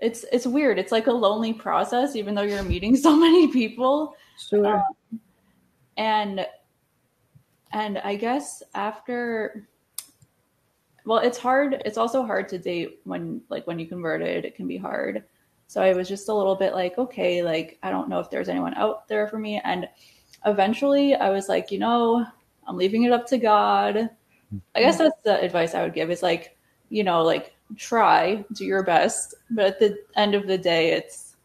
it's 0.00 0.24
it's 0.32 0.46
weird. 0.46 0.78
It's 0.78 0.92
like 0.92 1.06
a 1.06 1.12
lonely 1.12 1.52
process 1.52 2.16
even 2.16 2.34
though 2.34 2.42
you're 2.42 2.62
meeting 2.62 2.96
so 3.08 3.16
many 3.16 3.48
people. 3.48 4.14
Sure. 4.38 4.66
Um, 4.66 5.20
and 5.96 6.46
and 7.72 7.98
I 7.98 8.16
guess 8.16 8.62
after 8.74 9.68
well, 11.06 11.18
it's 11.18 11.38
hard. 11.38 11.82
It's 11.84 11.98
also 11.98 12.24
hard 12.24 12.48
to 12.48 12.58
date 12.58 13.00
when 13.04 13.42
like 13.48 13.66
when 13.66 13.78
you 13.78 13.86
converted, 13.86 14.44
it 14.44 14.54
can 14.54 14.66
be 14.66 14.76
hard. 14.76 15.24
So 15.66 15.82
I 15.82 15.94
was 15.94 16.08
just 16.08 16.28
a 16.28 16.34
little 16.34 16.54
bit 16.54 16.74
like, 16.74 16.98
okay, 16.98 17.42
like 17.42 17.78
I 17.82 17.90
don't 17.90 18.08
know 18.08 18.20
if 18.20 18.30
there's 18.30 18.48
anyone 18.48 18.74
out 18.74 19.08
there 19.08 19.26
for 19.28 19.38
me 19.38 19.60
and 19.64 19.88
eventually 20.46 21.14
I 21.14 21.30
was 21.30 21.48
like, 21.48 21.70
you 21.70 21.78
know, 21.78 22.26
I'm 22.66 22.76
leaving 22.76 23.04
it 23.04 23.12
up 23.12 23.26
to 23.28 23.38
God 23.38 24.10
I 24.74 24.80
guess 24.80 24.98
that's 24.98 25.22
the 25.22 25.40
advice 25.40 25.74
I 25.74 25.82
would 25.82 25.94
give 25.94 26.10
is 26.10 26.22
like, 26.22 26.56
you 26.88 27.04
know, 27.04 27.22
like 27.22 27.54
try, 27.76 28.44
do 28.52 28.64
your 28.64 28.82
best, 28.82 29.34
but 29.50 29.66
at 29.66 29.80
the 29.80 29.98
end 30.16 30.34
of 30.34 30.46
the 30.46 30.58
day, 30.58 30.92
it's 30.92 31.36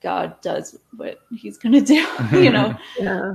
God 0.00 0.40
does 0.40 0.78
what 0.96 1.20
He's 1.36 1.58
going 1.58 1.72
to 1.72 1.80
do, 1.80 2.06
you 2.38 2.50
know? 2.50 2.76
yeah. 2.98 3.34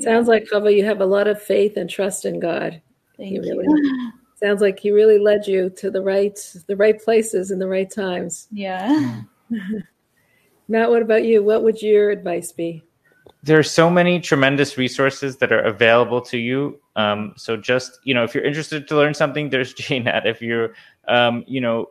Sounds 0.00 0.28
like 0.28 0.44
Chava, 0.44 0.74
you 0.74 0.84
have 0.84 1.00
a 1.00 1.06
lot 1.06 1.26
of 1.26 1.42
faith 1.42 1.76
and 1.76 1.90
trust 1.90 2.24
in 2.24 2.38
God. 2.38 2.80
Thank 3.16 3.30
he 3.30 3.38
really, 3.40 3.64
you. 3.64 4.12
Sounds 4.36 4.60
like 4.60 4.78
He 4.78 4.92
really 4.92 5.18
led 5.18 5.46
you 5.46 5.70
to 5.70 5.90
the 5.90 6.00
right, 6.00 6.38
the 6.68 6.76
right 6.76 7.00
places 7.00 7.50
in 7.50 7.58
the 7.58 7.66
right 7.66 7.90
times. 7.90 8.46
Yeah. 8.52 9.22
Matt, 10.68 10.90
what 10.90 11.02
about 11.02 11.24
you? 11.24 11.42
What 11.42 11.64
would 11.64 11.82
your 11.82 12.10
advice 12.10 12.52
be? 12.52 12.84
There 13.48 13.58
are 13.58 13.64
so 13.64 13.90
many 13.90 14.20
tremendous 14.20 14.78
resources 14.78 15.38
that 15.38 15.52
are 15.52 15.60
available 15.60 16.20
to 16.22 16.38
you 16.38 16.78
um, 16.98 17.32
so 17.36 17.56
just 17.56 18.00
you 18.02 18.12
know, 18.12 18.24
if 18.24 18.34
you're 18.34 18.44
interested 18.44 18.88
to 18.88 18.96
learn 18.96 19.14
something, 19.14 19.48
there's 19.50 19.72
JNet. 19.72 20.26
If 20.26 20.42
you're, 20.42 20.74
um, 21.06 21.44
you 21.46 21.60
know, 21.60 21.90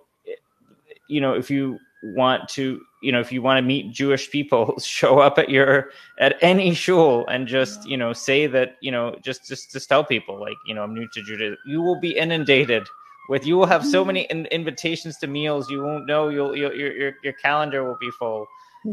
you 1.07 1.21
know, 1.21 1.33
if 1.33 1.49
you 1.49 1.79
want 2.03 2.47
to, 2.49 2.81
you 3.01 3.11
know, 3.11 3.21
if 3.21 3.31
you 3.31 3.41
want 3.41 3.57
to 3.57 3.61
meet 3.61 3.91
Jewish 3.91 4.29
people, 4.29 4.77
show 4.83 5.19
up 5.19 5.39
at 5.39 5.49
your 5.49 5.91
at 6.19 6.35
any 6.41 6.73
shul 6.73 7.25
and 7.27 7.47
just 7.47 7.87
you 7.87 7.97
know 7.97 8.11
say 8.13 8.45
that 8.47 8.75
you 8.81 8.91
know 8.91 9.15
just 9.23 9.47
just 9.47 9.71
just 9.71 9.87
tell 9.87 10.03
people 10.03 10.39
like 10.39 10.57
you 10.67 10.75
know 10.75 10.83
I'm 10.83 10.93
new 10.93 11.07
to 11.13 11.23
Judaism. 11.23 11.57
You 11.65 11.81
will 11.81 11.99
be 11.99 12.17
inundated 12.17 12.85
with 13.29 13.45
you 13.45 13.57
will 13.57 13.65
have 13.65 13.85
so 13.85 14.05
many 14.05 14.21
in, 14.29 14.45
invitations 14.47 15.17
to 15.17 15.27
meals 15.27 15.69
you 15.69 15.83
won't 15.83 16.05
know 16.05 16.29
you'll, 16.29 16.55
you'll 16.55 16.73
your, 16.73 16.93
your 16.93 17.13
your 17.23 17.33
calendar 17.33 17.83
will 17.83 17.97
be 17.99 18.09
full. 18.19 18.45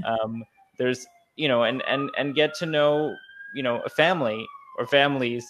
Um, 0.04 0.44
there's 0.76 1.06
you 1.36 1.48
know 1.48 1.64
and 1.64 1.82
and 1.88 2.10
and 2.18 2.34
get 2.34 2.54
to 2.54 2.66
know 2.66 3.14
you 3.54 3.62
know 3.62 3.80
a 3.84 3.88
family 3.88 4.46
or 4.78 4.86
families 4.86 5.46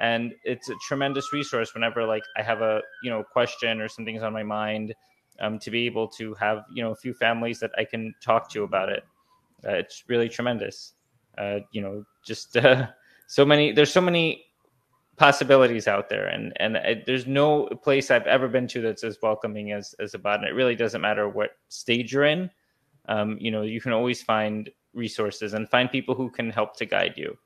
and 0.00 0.34
it's 0.44 0.68
a 0.68 0.74
tremendous 0.86 1.32
resource 1.32 1.72
whenever 1.74 2.04
like 2.04 2.24
i 2.36 2.42
have 2.42 2.62
a 2.62 2.80
you 3.02 3.10
know 3.10 3.22
question 3.22 3.80
or 3.80 3.88
something's 3.88 4.22
on 4.22 4.32
my 4.32 4.42
mind 4.42 4.94
um, 5.40 5.58
to 5.58 5.70
be 5.70 5.86
able 5.86 6.06
to 6.08 6.34
have 6.34 6.64
you 6.72 6.82
know 6.82 6.92
a 6.92 6.96
few 6.96 7.14
families 7.14 7.58
that 7.60 7.70
i 7.78 7.84
can 7.84 8.14
talk 8.20 8.48
to 8.50 8.62
about 8.62 8.88
it. 8.88 9.04
Uh, 9.66 9.72
it's 9.72 10.04
really 10.08 10.28
tremendous. 10.28 10.92
Uh, 11.38 11.58
you 11.72 11.80
know 11.80 12.04
just 12.24 12.56
uh, 12.56 12.86
so 13.26 13.44
many 13.44 13.72
there's 13.72 13.92
so 13.92 14.00
many 14.00 14.44
possibilities 15.16 15.86
out 15.88 16.08
there 16.08 16.26
and 16.26 16.52
and 16.56 16.76
it, 16.76 17.04
there's 17.06 17.26
no 17.26 17.66
place 17.66 18.10
i've 18.10 18.26
ever 18.26 18.48
been 18.48 18.66
to 18.66 18.80
that's 18.80 19.04
as 19.04 19.16
welcoming 19.22 19.70
as 19.70 19.94
as 20.00 20.12
Chabad 20.12 20.36
and 20.36 20.44
it 20.44 20.54
really 20.54 20.74
doesn't 20.74 21.00
matter 21.00 21.28
what 21.28 21.50
stage 21.68 22.12
you're 22.12 22.24
in. 22.24 22.50
Um, 23.06 23.36
you 23.40 23.50
know 23.50 23.62
you 23.62 23.80
can 23.80 23.92
always 23.92 24.22
find 24.22 24.70
resources 24.94 25.54
and 25.54 25.68
find 25.68 25.90
people 25.90 26.14
who 26.14 26.30
can 26.30 26.50
help 26.50 26.76
to 26.76 26.84
guide 26.84 27.14
you 27.16 27.36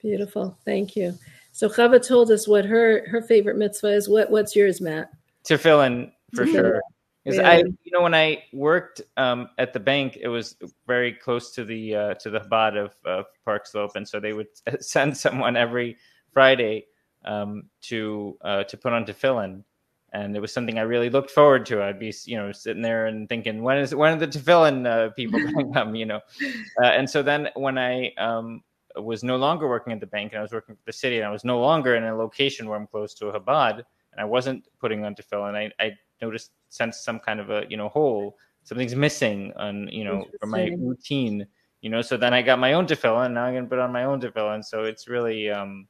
beautiful 0.00 0.56
thank 0.64 0.94
you 0.94 1.16
so 1.58 1.68
Chava 1.68 2.00
told 2.06 2.30
us 2.30 2.46
what 2.46 2.64
her 2.66 3.04
her 3.08 3.20
favorite 3.20 3.56
mitzvah 3.56 3.88
is. 3.88 4.08
What 4.08 4.30
what's 4.30 4.54
yours, 4.54 4.80
Matt? 4.80 5.10
Tefillin 5.42 6.12
for 6.32 6.46
sure. 6.46 6.80
Because 7.24 7.40
yeah. 7.40 7.50
I, 7.50 7.56
you 7.56 7.92
know, 7.92 8.02
when 8.02 8.14
I 8.14 8.44
worked 8.52 9.02
um, 9.16 9.48
at 9.58 9.72
the 9.72 9.80
bank, 9.80 10.16
it 10.20 10.28
was 10.28 10.54
very 10.86 11.12
close 11.12 11.50
to 11.56 11.64
the 11.64 11.96
uh, 11.96 12.14
to 12.14 12.30
the 12.30 12.38
Chabad 12.38 12.76
of, 12.76 12.94
of 13.04 13.26
Park 13.44 13.66
Slope, 13.66 13.96
and 13.96 14.08
so 14.08 14.20
they 14.20 14.32
would 14.32 14.46
send 14.80 15.16
someone 15.16 15.56
every 15.56 15.96
Friday 16.32 16.86
um, 17.24 17.64
to 17.82 18.38
uh, 18.42 18.62
to 18.62 18.76
put 18.76 18.92
on 18.92 19.04
tefillin, 19.04 19.64
and 20.12 20.36
it 20.36 20.40
was 20.40 20.52
something 20.52 20.78
I 20.78 20.82
really 20.82 21.10
looked 21.10 21.30
forward 21.30 21.66
to. 21.66 21.82
I'd 21.82 21.98
be 21.98 22.14
you 22.24 22.36
know 22.36 22.52
sitting 22.52 22.82
there 22.82 23.06
and 23.06 23.28
thinking, 23.28 23.62
when 23.62 23.78
is 23.78 23.94
when 23.94 24.16
are 24.16 24.18
the 24.18 24.28
tefillin 24.28 24.86
uh, 24.86 25.10
people 25.10 25.40
going 25.40 25.68
to 25.72 25.72
come? 25.72 25.94
You 25.94 26.06
know, 26.06 26.20
uh, 26.82 26.86
and 26.86 27.08
so 27.08 27.22
then 27.22 27.48
when 27.54 27.78
I 27.78 28.12
um, 28.18 28.62
was 28.96 29.22
no 29.22 29.36
longer 29.36 29.68
working 29.68 29.92
at 29.92 30.00
the 30.00 30.06
bank 30.06 30.32
and 30.32 30.38
I 30.38 30.42
was 30.42 30.52
working 30.52 30.74
for 30.74 30.82
the 30.86 30.92
city, 30.92 31.18
and 31.18 31.26
I 31.26 31.30
was 31.30 31.44
no 31.44 31.60
longer 31.60 31.96
in 31.96 32.04
a 32.04 32.16
location 32.16 32.68
where 32.68 32.78
I'm 32.78 32.86
close 32.86 33.14
to 33.14 33.28
a 33.28 33.40
Chabad, 33.40 33.82
and 34.12 34.20
I 34.20 34.24
wasn't 34.24 34.66
putting 34.80 35.04
on 35.04 35.14
tefillin, 35.14 35.54
I, 35.54 35.70
I 35.84 35.92
noticed 36.20 36.52
sensed 36.68 37.04
some 37.04 37.18
kind 37.18 37.40
of 37.40 37.50
a 37.50 37.64
you 37.68 37.76
know 37.76 37.88
hole 37.88 38.36
something's 38.64 38.94
missing 38.94 39.52
on 39.56 39.88
you 39.88 40.04
know 40.04 40.26
from 40.38 40.50
my 40.50 40.70
routine 40.78 41.46
you 41.80 41.88
know 41.88 42.02
so 42.02 42.16
then 42.16 42.34
i 42.34 42.42
got 42.42 42.58
my 42.58 42.74
own 42.74 42.86
tefillin 42.86 43.26
and 43.26 43.34
now 43.34 43.44
i'm 43.44 43.54
going 43.54 43.64
to 43.64 43.68
put 43.68 43.78
on 43.78 43.92
my 43.92 44.04
own 44.04 44.20
tefillin 44.20 44.62
so 44.62 44.84
it's 44.84 45.08
really 45.08 45.50
um 45.50 45.86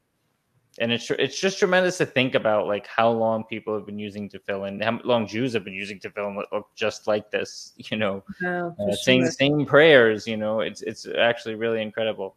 and 0.80 0.92
it's 0.92 1.10
it's 1.10 1.38
just 1.38 1.58
tremendous 1.58 1.98
to 1.98 2.06
think 2.06 2.34
about 2.34 2.66
like 2.66 2.86
how 2.86 3.10
long 3.10 3.44
people 3.44 3.74
have 3.74 3.86
been 3.86 3.98
using 3.98 4.28
to 4.28 4.38
fill 4.38 4.60
tefillin 4.60 4.82
how 4.82 5.00
long 5.04 5.26
jews 5.26 5.52
have 5.52 5.64
been 5.64 5.74
using 5.74 5.98
to 5.98 6.10
fill 6.10 6.26
tefillin 6.26 6.42
look 6.52 6.68
just 6.74 7.06
like 7.06 7.30
this 7.30 7.72
you 7.90 7.96
know 7.96 8.22
for 8.40 8.76
uh, 8.80 8.92
saying 8.92 9.24
the 9.24 9.32
same 9.32 9.66
prayers 9.66 10.26
you 10.26 10.36
know 10.36 10.60
it's 10.60 10.82
it's 10.82 11.06
actually 11.18 11.54
really 11.54 11.82
incredible. 11.82 12.36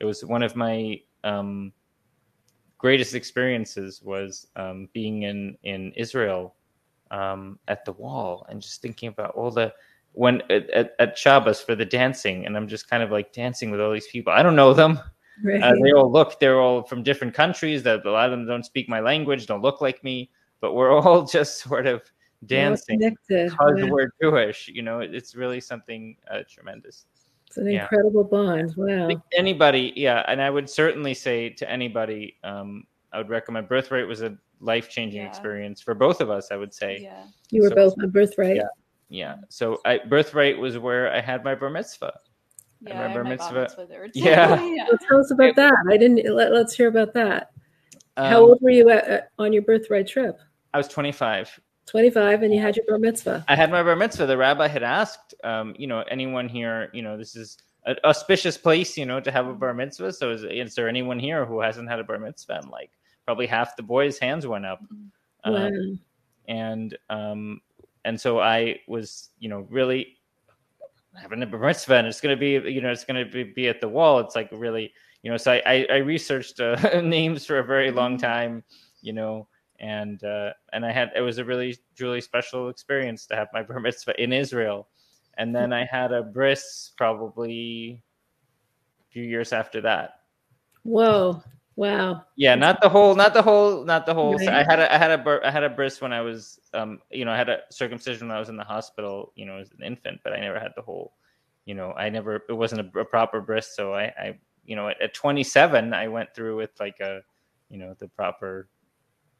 It 0.00 0.04
was 0.04 0.24
one 0.24 0.42
of 0.42 0.56
my 0.56 1.00
um 1.24 1.72
greatest 2.78 3.14
experiences 3.14 4.02
was 4.02 4.46
um 4.56 4.88
being 4.92 5.22
in 5.22 5.56
in 5.62 5.92
israel 5.96 6.54
um 7.10 7.58
at 7.68 7.84
the 7.84 7.92
wall 7.92 8.46
and 8.50 8.60
just 8.60 8.82
thinking 8.82 9.08
about 9.08 9.34
all 9.34 9.50
the 9.50 9.72
when 10.12 10.42
at, 10.50 10.68
at, 10.70 10.94
at 10.98 11.18
Shabbos 11.18 11.60
for 11.60 11.74
the 11.74 11.84
dancing 11.84 12.46
and 12.46 12.56
i'm 12.56 12.68
just 12.68 12.88
kind 12.90 13.02
of 13.02 13.10
like 13.10 13.32
dancing 13.32 13.70
with 13.70 13.80
all 13.80 13.92
these 13.92 14.08
people. 14.08 14.32
I 14.32 14.42
don't 14.42 14.56
know 14.56 14.74
them 14.74 15.00
Right. 15.44 15.62
uh, 15.62 15.74
they 15.82 15.92
all 15.92 16.10
look 16.10 16.40
they're 16.40 16.60
all 16.60 16.82
from 16.82 17.02
different 17.02 17.34
countries 17.34 17.82
that 17.82 18.06
a 18.06 18.10
lot 18.10 18.24
of 18.26 18.30
them 18.30 18.46
don't 18.46 18.64
speak 18.64 18.88
my 18.88 19.00
language 19.00 19.46
don't 19.46 19.60
look 19.62 19.80
like 19.82 20.02
me 20.02 20.30
but 20.60 20.72
we're 20.74 20.90
all 20.98 21.24
just 21.24 21.58
sort 21.60 21.86
of 21.86 22.02
dancing 22.46 22.98
connected. 23.00 23.50
because 23.50 23.78
Yeah. 23.78 23.90
we're 23.90 24.10
Jewish. 24.22 24.68
You 24.68 24.82
know, 24.82 25.00
it's 25.00 25.34
really 25.34 25.60
something 25.60 26.16
uh, 26.30 26.42
tremendous. 26.48 27.06
It's 27.46 27.56
an 27.56 27.70
yeah. 27.70 27.82
incredible 27.82 28.24
bond. 28.24 28.74
I 28.78 29.06
Wow. 29.08 29.22
anybody, 29.36 29.92
yeah, 29.96 30.22
and 30.28 30.40
I 30.40 30.50
would 30.50 30.68
certainly 30.68 31.14
say 31.14 31.48
to 31.50 31.70
anybody, 31.70 32.36
um, 32.44 32.84
I 33.12 33.18
would 33.18 33.28
recommend 33.30 33.68
Birthright 33.68 34.06
was 34.06 34.22
a 34.22 34.36
life 34.60 34.88
changing 34.88 35.22
Yeah. 35.22 35.28
experience 35.28 35.80
for 35.80 35.94
both 35.94 36.20
of 36.20 36.28
us. 36.30 36.50
I 36.50 36.56
would 36.56 36.72
say, 36.74 36.98
Yeah. 37.02 37.24
You 37.50 37.62
were 37.62 37.68
so- 37.70 37.74
both 37.76 37.94
on 38.02 38.10
birthright. 38.10 38.56
Yeah. 38.56 38.68
yeah. 39.08 39.36
So 39.48 39.80
I, 39.84 39.98
Birthright 39.98 40.58
was 40.58 40.78
where 40.78 41.10
I 41.12 41.20
had 41.20 41.42
my 41.44 41.54
bar 41.54 41.70
mitzvah. 41.70 42.18
Yeah. 42.80 43.00
I 43.00 43.02
remember 43.04 43.24
had 43.24 43.24
my 43.24 43.36
bat 43.36 43.38
mitzvah- 43.54 43.60
mitzvah 43.62 43.86
there 43.86 44.08
too. 44.08 44.20
Yeah. 44.20 44.62
yeah. 44.74 44.84
Well, 44.88 44.98
tell 45.08 45.20
us 45.20 45.30
about 45.30 45.56
that. 45.56 45.74
I 45.88 45.96
didn't. 45.96 46.34
Let, 46.34 46.52
let's 46.52 46.74
hear 46.74 46.88
about 46.88 47.12
that. 47.14 47.50
How 48.16 48.38
Um, 48.38 48.50
old 48.50 48.58
were 48.62 48.70
you 48.70 48.88
at, 48.90 49.04
at, 49.06 49.30
on 49.38 49.52
your 49.52 49.62
birthright 49.62 50.06
trip? 50.06 50.38
I 50.74 50.78
was 50.78 50.88
25. 50.88 51.60
25, 51.86 52.42
and 52.42 52.52
you 52.52 52.60
had 52.60 52.76
your 52.76 52.84
bar 52.88 52.98
mitzvah. 52.98 53.44
I 53.48 53.54
had 53.54 53.70
my 53.70 53.82
bar 53.82 53.94
mitzvah. 53.94 54.26
The 54.26 54.36
rabbi 54.36 54.66
had 54.66 54.82
asked, 54.82 55.34
um, 55.44 55.74
you 55.78 55.86
know, 55.86 56.02
anyone 56.10 56.48
here, 56.48 56.90
you 56.92 57.00
know, 57.02 57.16
this 57.16 57.36
is 57.36 57.58
an 57.84 57.96
auspicious 58.04 58.58
place, 58.58 58.96
you 58.96 59.06
know, 59.06 59.20
to 59.20 59.30
have 59.30 59.46
a 59.46 59.54
bar 59.54 59.72
mitzvah. 59.72 60.12
So 60.12 60.32
is, 60.32 60.42
is 60.42 60.74
there 60.74 60.88
anyone 60.88 61.18
here 61.18 61.44
who 61.46 61.60
hasn't 61.60 61.88
had 61.88 62.00
a 62.00 62.04
bar 62.04 62.18
mitzvah? 62.18 62.58
And 62.60 62.70
like 62.70 62.90
probably 63.24 63.46
half 63.46 63.76
the 63.76 63.82
boys' 63.84 64.18
hands 64.18 64.46
went 64.46 64.66
up. 64.66 64.80
Wow. 65.44 65.66
Um, 65.66 66.00
and 66.48 66.98
um, 67.08 67.60
and 68.04 68.20
so 68.20 68.40
I 68.40 68.80
was, 68.88 69.30
you 69.38 69.48
know, 69.48 69.66
really 69.70 70.15
having 71.20 71.42
a 71.42 71.46
bar 71.46 71.60
mitzvah, 71.60 71.94
and 71.96 72.06
it's 72.06 72.20
going 72.20 72.36
to 72.36 72.40
be, 72.40 72.70
you 72.70 72.80
know, 72.80 72.90
it's 72.90 73.04
going 73.04 73.24
to 73.24 73.30
be, 73.30 73.44
be 73.44 73.68
at 73.68 73.80
the 73.80 73.88
wall. 73.88 74.18
It's 74.20 74.36
like 74.36 74.48
really, 74.52 74.92
you 75.22 75.30
know, 75.30 75.36
so 75.36 75.52
I 75.52 75.62
I, 75.66 75.86
I 75.90 75.96
researched 75.96 76.60
uh, 76.60 77.00
names 77.04 77.46
for 77.46 77.58
a 77.58 77.64
very 77.64 77.90
long 77.90 78.18
time, 78.18 78.62
you 79.02 79.12
know, 79.12 79.48
and 79.80 80.22
uh, 80.24 80.52
and 80.72 80.84
I 80.84 80.92
had 80.92 81.10
it 81.16 81.20
was 81.20 81.38
a 81.38 81.44
really 81.44 81.76
truly 81.96 82.20
special 82.20 82.68
experience 82.68 83.26
to 83.26 83.36
have 83.36 83.48
my 83.52 83.62
bar 83.68 83.80
mitzvah 83.80 84.20
in 84.22 84.32
Israel, 84.32 84.88
and 85.38 85.54
then 85.54 85.72
I 85.72 85.84
had 85.84 86.12
a 86.12 86.22
bris 86.22 86.92
probably 86.96 88.02
a 89.00 89.12
few 89.12 89.22
years 89.22 89.52
after 89.52 89.80
that. 89.82 90.20
Whoa. 90.82 91.42
Wow. 91.76 92.24
Yeah, 92.36 92.54
not 92.54 92.80
the 92.80 92.88
whole, 92.88 93.14
not 93.14 93.34
the 93.34 93.42
whole, 93.42 93.84
not 93.84 94.06
the 94.06 94.14
whole. 94.14 94.34
Right. 94.34 94.48
I 94.48 94.64
had 94.68 94.80
a, 94.80 94.92
I 94.92 94.96
had 94.96 95.10
a, 95.10 95.18
bur- 95.18 95.42
I 95.44 95.50
had 95.50 95.62
a 95.62 95.68
bris 95.68 96.00
when 96.00 96.12
I 96.12 96.22
was, 96.22 96.58
um, 96.72 97.00
you 97.10 97.24
know, 97.26 97.32
I 97.32 97.36
had 97.36 97.50
a 97.50 97.60
circumcision 97.70 98.28
when 98.28 98.36
I 98.36 98.40
was 98.40 98.48
in 98.48 98.56
the 98.56 98.64
hospital, 98.64 99.32
you 99.36 99.44
know, 99.44 99.58
as 99.58 99.70
an 99.72 99.84
infant, 99.84 100.20
but 100.24 100.32
I 100.32 100.40
never 100.40 100.58
had 100.58 100.72
the 100.74 100.82
whole, 100.82 101.12
you 101.66 101.74
know, 101.74 101.92
I 101.92 102.08
never, 102.08 102.42
it 102.48 102.54
wasn't 102.54 102.80
a, 102.80 103.00
a 103.00 103.04
proper 103.04 103.42
bris, 103.42 103.76
so 103.76 103.92
I, 103.92 104.04
I, 104.04 104.38
you 104.64 104.74
know, 104.74 104.88
at, 104.88 105.00
at 105.02 105.14
27, 105.14 105.92
I 105.92 106.08
went 106.08 106.34
through 106.34 106.56
with 106.56 106.70
like 106.80 106.98
a, 107.00 107.20
you 107.68 107.76
know, 107.76 107.94
the 107.98 108.08
proper 108.08 108.68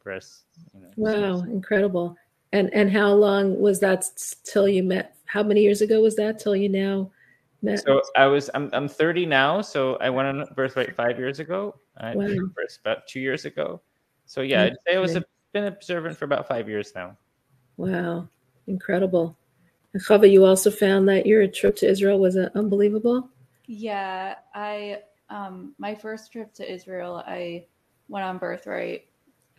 bris. 0.02 0.44
You 0.74 0.80
know, 0.82 0.88
Wow. 0.96 1.40
Incredible. 1.40 2.16
And 2.52 2.72
and 2.72 2.90
how 2.90 3.12
long 3.12 3.58
was 3.58 3.80
that 3.80 4.04
till 4.44 4.68
you 4.68 4.82
met? 4.82 5.16
How 5.24 5.42
many 5.42 5.62
years 5.62 5.82
ago 5.82 6.00
was 6.00 6.14
that 6.16 6.38
till 6.38 6.54
you 6.54 6.68
now 6.68 7.10
met? 7.66 7.84
So 7.84 8.00
I 8.16 8.26
was, 8.26 8.50
I'm, 8.54 8.70
I'm 8.72 8.88
30 8.88 9.26
now, 9.26 9.60
so 9.60 9.96
I 9.96 10.08
went 10.10 10.28
on 10.28 10.46
birthright 10.54 10.94
five 10.96 11.18
years 11.18 11.38
ago. 11.40 11.74
I 11.98 12.14
Wow. 12.14 12.22
had 12.22 12.38
a 12.38 12.46
bris 12.54 12.78
about 12.84 13.06
two 13.06 13.20
years 13.20 13.44
ago. 13.44 13.82
So 14.26 14.40
yeah, 14.40 14.64
I'd 14.64 14.76
say 14.86 14.96
I 14.96 14.98
was 14.98 15.14
a, 15.14 15.18
Okay. 15.18 15.26
been 15.52 15.64
observant 15.64 16.16
for 16.16 16.24
about 16.24 16.46
five 16.48 16.68
years 16.68 16.92
now. 16.94 17.16
Wow. 17.76 18.28
Incredible. 18.66 19.36
And 19.94 20.02
Chava, 20.02 20.30
you 20.30 20.44
also 20.44 20.70
found 20.70 21.08
that 21.08 21.26
your 21.26 21.46
trip 21.46 21.76
to 21.76 21.88
Israel 21.88 22.18
was 22.18 22.36
uh, 22.36 22.50
unbelievable. 22.54 23.30
Yeah, 23.66 24.34
I 24.54 25.00
um 25.30 25.74
my 25.78 25.94
first 25.94 26.30
trip 26.32 26.52
to 26.54 26.72
Israel, 26.72 27.22
I 27.26 27.66
went 28.08 28.24
on 28.24 28.38
birthright 28.38 29.06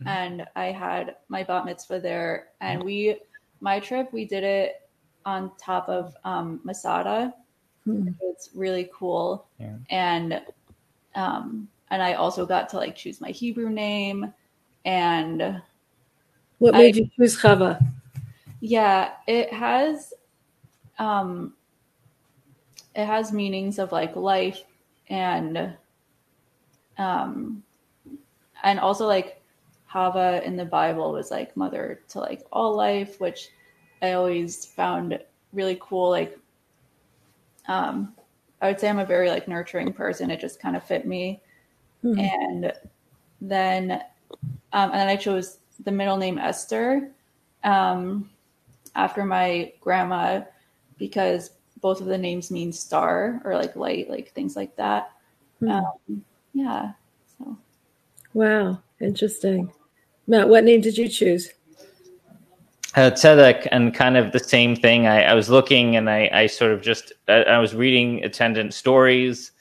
Mhm. 0.00 0.06
and 0.06 0.46
I 0.56 0.66
had 0.66 1.16
my 1.28 1.42
bat 1.42 1.64
mitzvah 1.64 2.00
there 2.00 2.48
and 2.60 2.82
we 2.82 3.20
my 3.60 3.80
trip 3.80 4.12
we 4.12 4.24
did 4.24 4.44
it 4.44 4.74
on 5.26 5.50
top 5.58 5.88
of 5.88 6.14
um 6.24 6.60
Masada. 6.64 7.34
Hmm. 7.96 8.08
It's 8.22 8.50
really 8.54 8.90
cool. 8.92 9.46
Yeah. 9.58 9.74
And 9.90 10.42
um 11.14 11.68
and 11.90 12.02
I 12.02 12.14
also 12.14 12.44
got 12.44 12.68
to 12.70 12.76
like 12.76 12.94
choose 12.94 13.20
my 13.20 13.30
Hebrew 13.30 13.70
name 13.70 14.32
and 14.84 15.62
What 16.58 16.74
I- 16.74 16.78
made 16.78 16.96
you 16.96 17.08
choose 17.16 17.36
Chava? 17.40 17.80
yeah, 18.60 19.12
it 19.26 19.52
has 19.52 20.12
um 20.98 21.54
it 22.94 23.06
has 23.06 23.32
meanings 23.32 23.78
of 23.78 23.92
like 23.92 24.14
life 24.16 24.62
and 25.08 25.72
um 26.98 27.62
and 28.64 28.80
also 28.80 29.06
like 29.06 29.40
Hava 29.86 30.42
in 30.44 30.56
the 30.56 30.64
Bible 30.66 31.12
was 31.12 31.30
like 31.30 31.56
mother 31.56 32.00
to 32.10 32.18
like 32.20 32.42
all 32.52 32.76
life, 32.76 33.18
which 33.20 33.48
I 34.02 34.12
always 34.12 34.66
found 34.66 35.18
really 35.54 35.78
cool. 35.80 36.10
Like 36.10 36.38
um 37.68 38.14
I 38.60 38.68
would 38.68 38.80
say 38.80 38.88
I'm 38.88 38.98
a 38.98 39.06
very 39.06 39.28
like 39.30 39.46
nurturing 39.46 39.92
person. 39.92 40.30
It 40.30 40.40
just 40.40 40.60
kind 40.60 40.76
of 40.76 40.82
fit 40.82 41.06
me 41.06 41.40
Hmm. 42.02 42.18
and 42.18 42.72
then 43.40 43.90
um, 44.72 44.90
and 44.90 44.94
then 44.94 45.08
I 45.08 45.16
chose 45.16 45.58
the 45.84 45.90
middle 45.90 46.16
name 46.16 46.38
Esther 46.38 47.10
um, 47.64 48.30
after 48.94 49.24
my 49.24 49.72
grandma 49.80 50.42
because 50.98 51.50
both 51.80 52.00
of 52.00 52.06
the 52.06 52.18
names 52.18 52.50
mean 52.50 52.72
star 52.72 53.40
or 53.44 53.54
like 53.54 53.74
light, 53.76 54.10
like 54.10 54.32
things 54.32 54.54
like 54.56 54.76
that. 54.76 55.12
Hmm. 55.60 55.70
Um, 55.70 56.24
yeah. 56.52 56.92
So 57.38 57.56
Wow. 58.34 58.80
Interesting. 59.00 59.72
Matt, 60.26 60.48
what 60.48 60.64
name 60.64 60.80
did 60.80 60.98
you 60.98 61.08
choose? 61.08 61.50
Uh, 62.98 63.10
tzedek 63.10 63.68
and 63.70 63.94
kind 63.94 64.16
of 64.16 64.32
the 64.32 64.38
same 64.40 64.74
thing. 64.74 65.06
I, 65.06 65.22
I 65.22 65.34
was 65.34 65.48
looking 65.48 65.96
and 65.96 66.10
I, 66.10 66.28
I 66.32 66.46
sort 66.46 66.72
of 66.72 66.82
just 66.82 67.12
I, 67.28 67.44
I 67.44 67.58
was 67.58 67.74
reading 67.74 68.24
attendant 68.24 68.74
stories, 68.74 69.52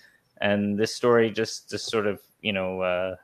and 0.41 0.77
this 0.77 0.93
story 0.93 1.29
just 1.31 1.69
just 1.69 1.89
sort 1.89 2.07
of 2.07 2.19
you 2.41 2.53
know 2.53 2.81
uh, 2.81 3.15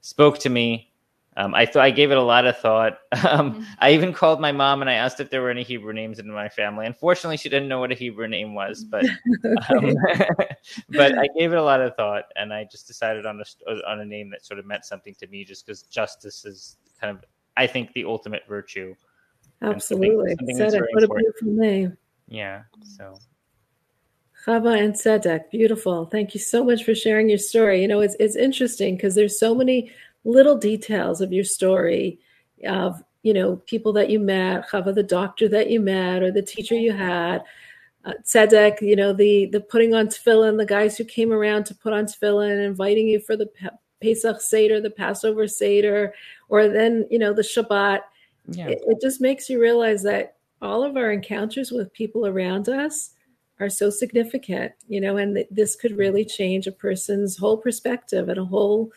spoke 0.00 0.38
to 0.38 0.48
me. 0.48 0.90
Um, 1.36 1.54
I 1.54 1.66
thought 1.66 1.84
I 1.84 1.90
gave 1.92 2.10
it 2.10 2.16
a 2.16 2.22
lot 2.22 2.46
of 2.46 2.56
thought. 2.58 2.98
Um, 3.28 3.54
Mhm. 3.54 3.64
I 3.78 3.92
even 3.92 4.12
called 4.12 4.40
my 4.40 4.52
mom 4.52 4.80
and 4.80 4.90
I 4.90 4.94
asked 4.94 5.20
if 5.20 5.28
there 5.30 5.42
were 5.42 5.50
any 5.50 5.62
Hebrew 5.62 5.92
names 5.92 6.18
in 6.18 6.30
my 6.30 6.48
family. 6.48 6.86
Unfortunately, 6.86 7.36
she 7.36 7.48
didn't 7.48 7.68
know 7.68 7.80
what 7.80 7.92
a 7.92 7.94
Hebrew 7.94 8.26
name 8.28 8.54
was, 8.54 8.84
but 8.84 9.04
um, 9.70 9.94
but 10.90 11.18
I 11.18 11.28
gave 11.38 11.52
it 11.52 11.58
a 11.58 11.62
lot 11.62 11.80
of 11.80 11.94
thought, 11.94 12.24
and 12.36 12.52
I 12.52 12.64
just 12.64 12.86
decided 12.86 13.26
on 13.26 13.40
a 13.40 13.70
on 13.90 14.00
a 14.00 14.04
name 14.04 14.30
that 14.30 14.44
sort 14.44 14.58
of 14.58 14.66
meant 14.66 14.84
something 14.84 15.14
to 15.20 15.26
me, 15.28 15.44
just 15.44 15.66
because 15.66 15.82
justice 15.82 16.44
is 16.44 16.76
kind 17.00 17.16
of 17.16 17.24
I 17.56 17.66
think 17.66 17.92
the 17.92 18.04
ultimate 18.04 18.42
virtue. 18.48 18.94
Something- 19.60 19.74
Absolutely. 19.76 20.36
something 20.36 20.56
Tzedek, 20.56 20.80
what 20.92 21.02
a 21.02 21.02
important. 21.04 21.18
beautiful 21.18 21.52
name. 21.52 21.96
Yeah. 22.28 22.62
So 22.96 23.14
Chava 24.46 24.78
and 24.82 24.94
Tzedek, 24.94 25.50
beautiful. 25.50 26.06
Thank 26.06 26.34
you 26.34 26.40
so 26.40 26.64
much 26.64 26.84
for 26.84 26.94
sharing 26.94 27.28
your 27.28 27.38
story. 27.38 27.82
You 27.82 27.88
know, 27.88 28.00
it's 28.00 28.16
it's 28.20 28.36
interesting 28.36 28.96
because 28.96 29.14
there's 29.14 29.38
so 29.38 29.54
many 29.54 29.90
little 30.24 30.56
details 30.56 31.20
of 31.20 31.32
your 31.32 31.44
story 31.44 32.18
of 32.66 33.02
you 33.22 33.34
know 33.34 33.56
people 33.66 33.92
that 33.94 34.10
you 34.10 34.20
met, 34.20 34.68
Chava, 34.68 34.94
the 34.94 35.02
doctor 35.02 35.48
that 35.48 35.70
you 35.70 35.80
met, 35.80 36.22
or 36.22 36.30
the 36.30 36.42
teacher 36.42 36.74
you 36.76 36.92
had. 36.92 37.42
Uh, 38.04 38.12
Tzedek, 38.24 38.80
you 38.80 38.94
know, 38.96 39.12
the 39.12 39.46
the 39.46 39.60
putting 39.60 39.92
on 39.92 40.06
tefillin, 40.06 40.56
the 40.56 40.64
guys 40.64 40.96
who 40.96 41.04
came 41.04 41.32
around 41.32 41.64
to 41.66 41.74
put 41.74 41.92
on 41.92 42.06
tefillin, 42.06 42.64
inviting 42.64 43.08
you 43.08 43.20
for 43.20 43.36
the 43.36 43.50
Pesach 44.00 44.40
Seder, 44.40 44.80
the 44.80 44.90
Passover 44.90 45.48
Seder, 45.48 46.14
or 46.48 46.68
then, 46.68 47.06
you 47.10 47.18
know, 47.18 47.32
the 47.32 47.42
Shabbat. 47.42 48.00
Yeah. 48.48 48.68
It, 48.68 48.82
it 48.86 49.00
just 49.00 49.20
makes 49.20 49.48
you 49.48 49.60
realize 49.60 50.02
that 50.04 50.36
all 50.60 50.82
of 50.82 50.96
our 50.96 51.12
encounters 51.12 51.70
with 51.70 51.92
people 51.92 52.26
around 52.26 52.68
us 52.68 53.10
are 53.60 53.68
so 53.68 53.90
significant, 53.90 54.72
you 54.88 55.00
know, 55.00 55.16
and 55.16 55.34
th- 55.36 55.48
this 55.50 55.76
could 55.76 55.96
really 55.96 56.24
change 56.24 56.66
a 56.66 56.72
person's 56.72 57.36
whole 57.36 57.56
perspective 57.56 58.28
and 58.28 58.38
a 58.38 58.44
whole, 58.44 58.90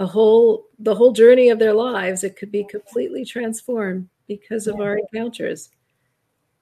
a 0.00 0.06
whole, 0.06 0.66
the 0.78 0.94
whole 0.94 1.12
journey 1.12 1.48
of 1.50 1.58
their 1.58 1.72
lives. 1.72 2.24
It 2.24 2.36
could 2.36 2.52
be 2.52 2.64
completely 2.64 3.24
transformed 3.24 4.08
because 4.28 4.66
of 4.66 4.76
Yeah. 4.78 4.84
our 4.84 4.98
encounters. 4.98 5.70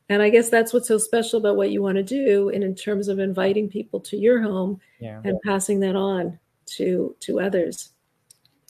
And 0.09 0.23
I 0.23 0.31
guess 0.31 0.49
that's 0.49 0.73
what's 0.73 0.89
so 0.89 0.99
special 0.99 1.39
about 1.39 1.57
what 1.57 1.71
you 1.71 1.83
want 1.83 1.97
to 1.97 2.03
do 2.03 2.49
in, 2.49 2.63
in 2.65 2.75
terms 2.75 3.07
of 3.07 3.21
inviting 3.21 3.69
people 3.69 4.01
to 4.01 4.17
your 4.17 4.43
home 4.43 4.81
Yeah. 4.99 5.21
and 5.25 5.41
passing 5.43 5.79
that 5.81 5.95
on 5.95 6.39
to 6.67 7.15
to 7.21 7.41
others. 7.41 7.91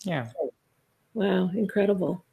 Yeah. 0.03 0.29
Wow, 1.15 1.51
incredible. 1.55 2.25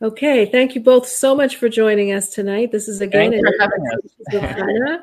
Okay, 0.00 0.46
thank 0.46 0.76
you 0.76 0.80
both 0.80 1.08
so 1.08 1.34
much 1.34 1.56
for 1.56 1.68
joining 1.68 2.12
us 2.12 2.30
tonight. 2.30 2.70
This 2.70 2.86
is 2.86 3.00
again 3.00 3.32
Thanks 3.32 3.48
for 3.48 3.62
having 3.62 3.84
us. 3.96 4.32
with 4.32 4.42
Hannah, 4.42 5.02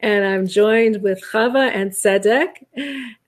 and 0.00 0.24
I'm 0.24 0.46
joined 0.46 1.02
with 1.02 1.22
Chava 1.30 1.70
and 1.74 1.90
Tzedek, 1.90 2.64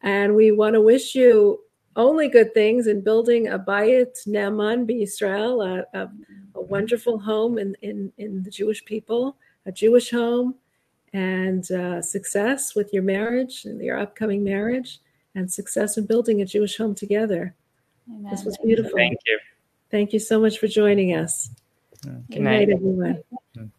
and 0.00 0.34
we 0.34 0.52
want 0.52 0.72
to 0.72 0.80
wish 0.80 1.14
you 1.14 1.60
only 1.96 2.28
good 2.28 2.54
things 2.54 2.86
in 2.86 3.02
building 3.02 3.48
a 3.48 3.58
Bayit 3.58 4.26
Ne'eman 4.26 4.88
B'Yisrael, 4.88 5.84
a, 5.92 5.98
a, 5.98 6.10
a 6.54 6.62
wonderful 6.62 7.18
home 7.18 7.58
in, 7.58 7.76
in, 7.82 8.10
in 8.16 8.42
the 8.42 8.50
Jewish 8.50 8.82
people, 8.82 9.36
a 9.66 9.72
Jewish 9.72 10.10
home, 10.10 10.54
and 11.12 11.70
uh, 11.72 12.00
success 12.00 12.74
with 12.74 12.90
your 12.94 13.02
marriage 13.02 13.66
and 13.66 13.78
your 13.82 13.98
upcoming 13.98 14.42
marriage, 14.42 15.00
and 15.34 15.52
success 15.52 15.98
in 15.98 16.06
building 16.06 16.40
a 16.40 16.46
Jewish 16.46 16.78
home 16.78 16.94
together. 16.94 17.54
Amen. 18.08 18.30
This 18.30 18.44
was 18.44 18.56
beautiful. 18.64 18.92
Thank 18.96 19.18
you. 19.26 19.38
Thank 19.92 20.12
you 20.14 20.18
so 20.18 20.40
much 20.40 20.58
for 20.58 20.66
joining 20.66 21.14
us. 21.14 21.50
Good, 22.02 22.24
Good 22.30 22.40
night. 22.40 22.70
everyone. 22.70 23.22
Good. 23.54 23.70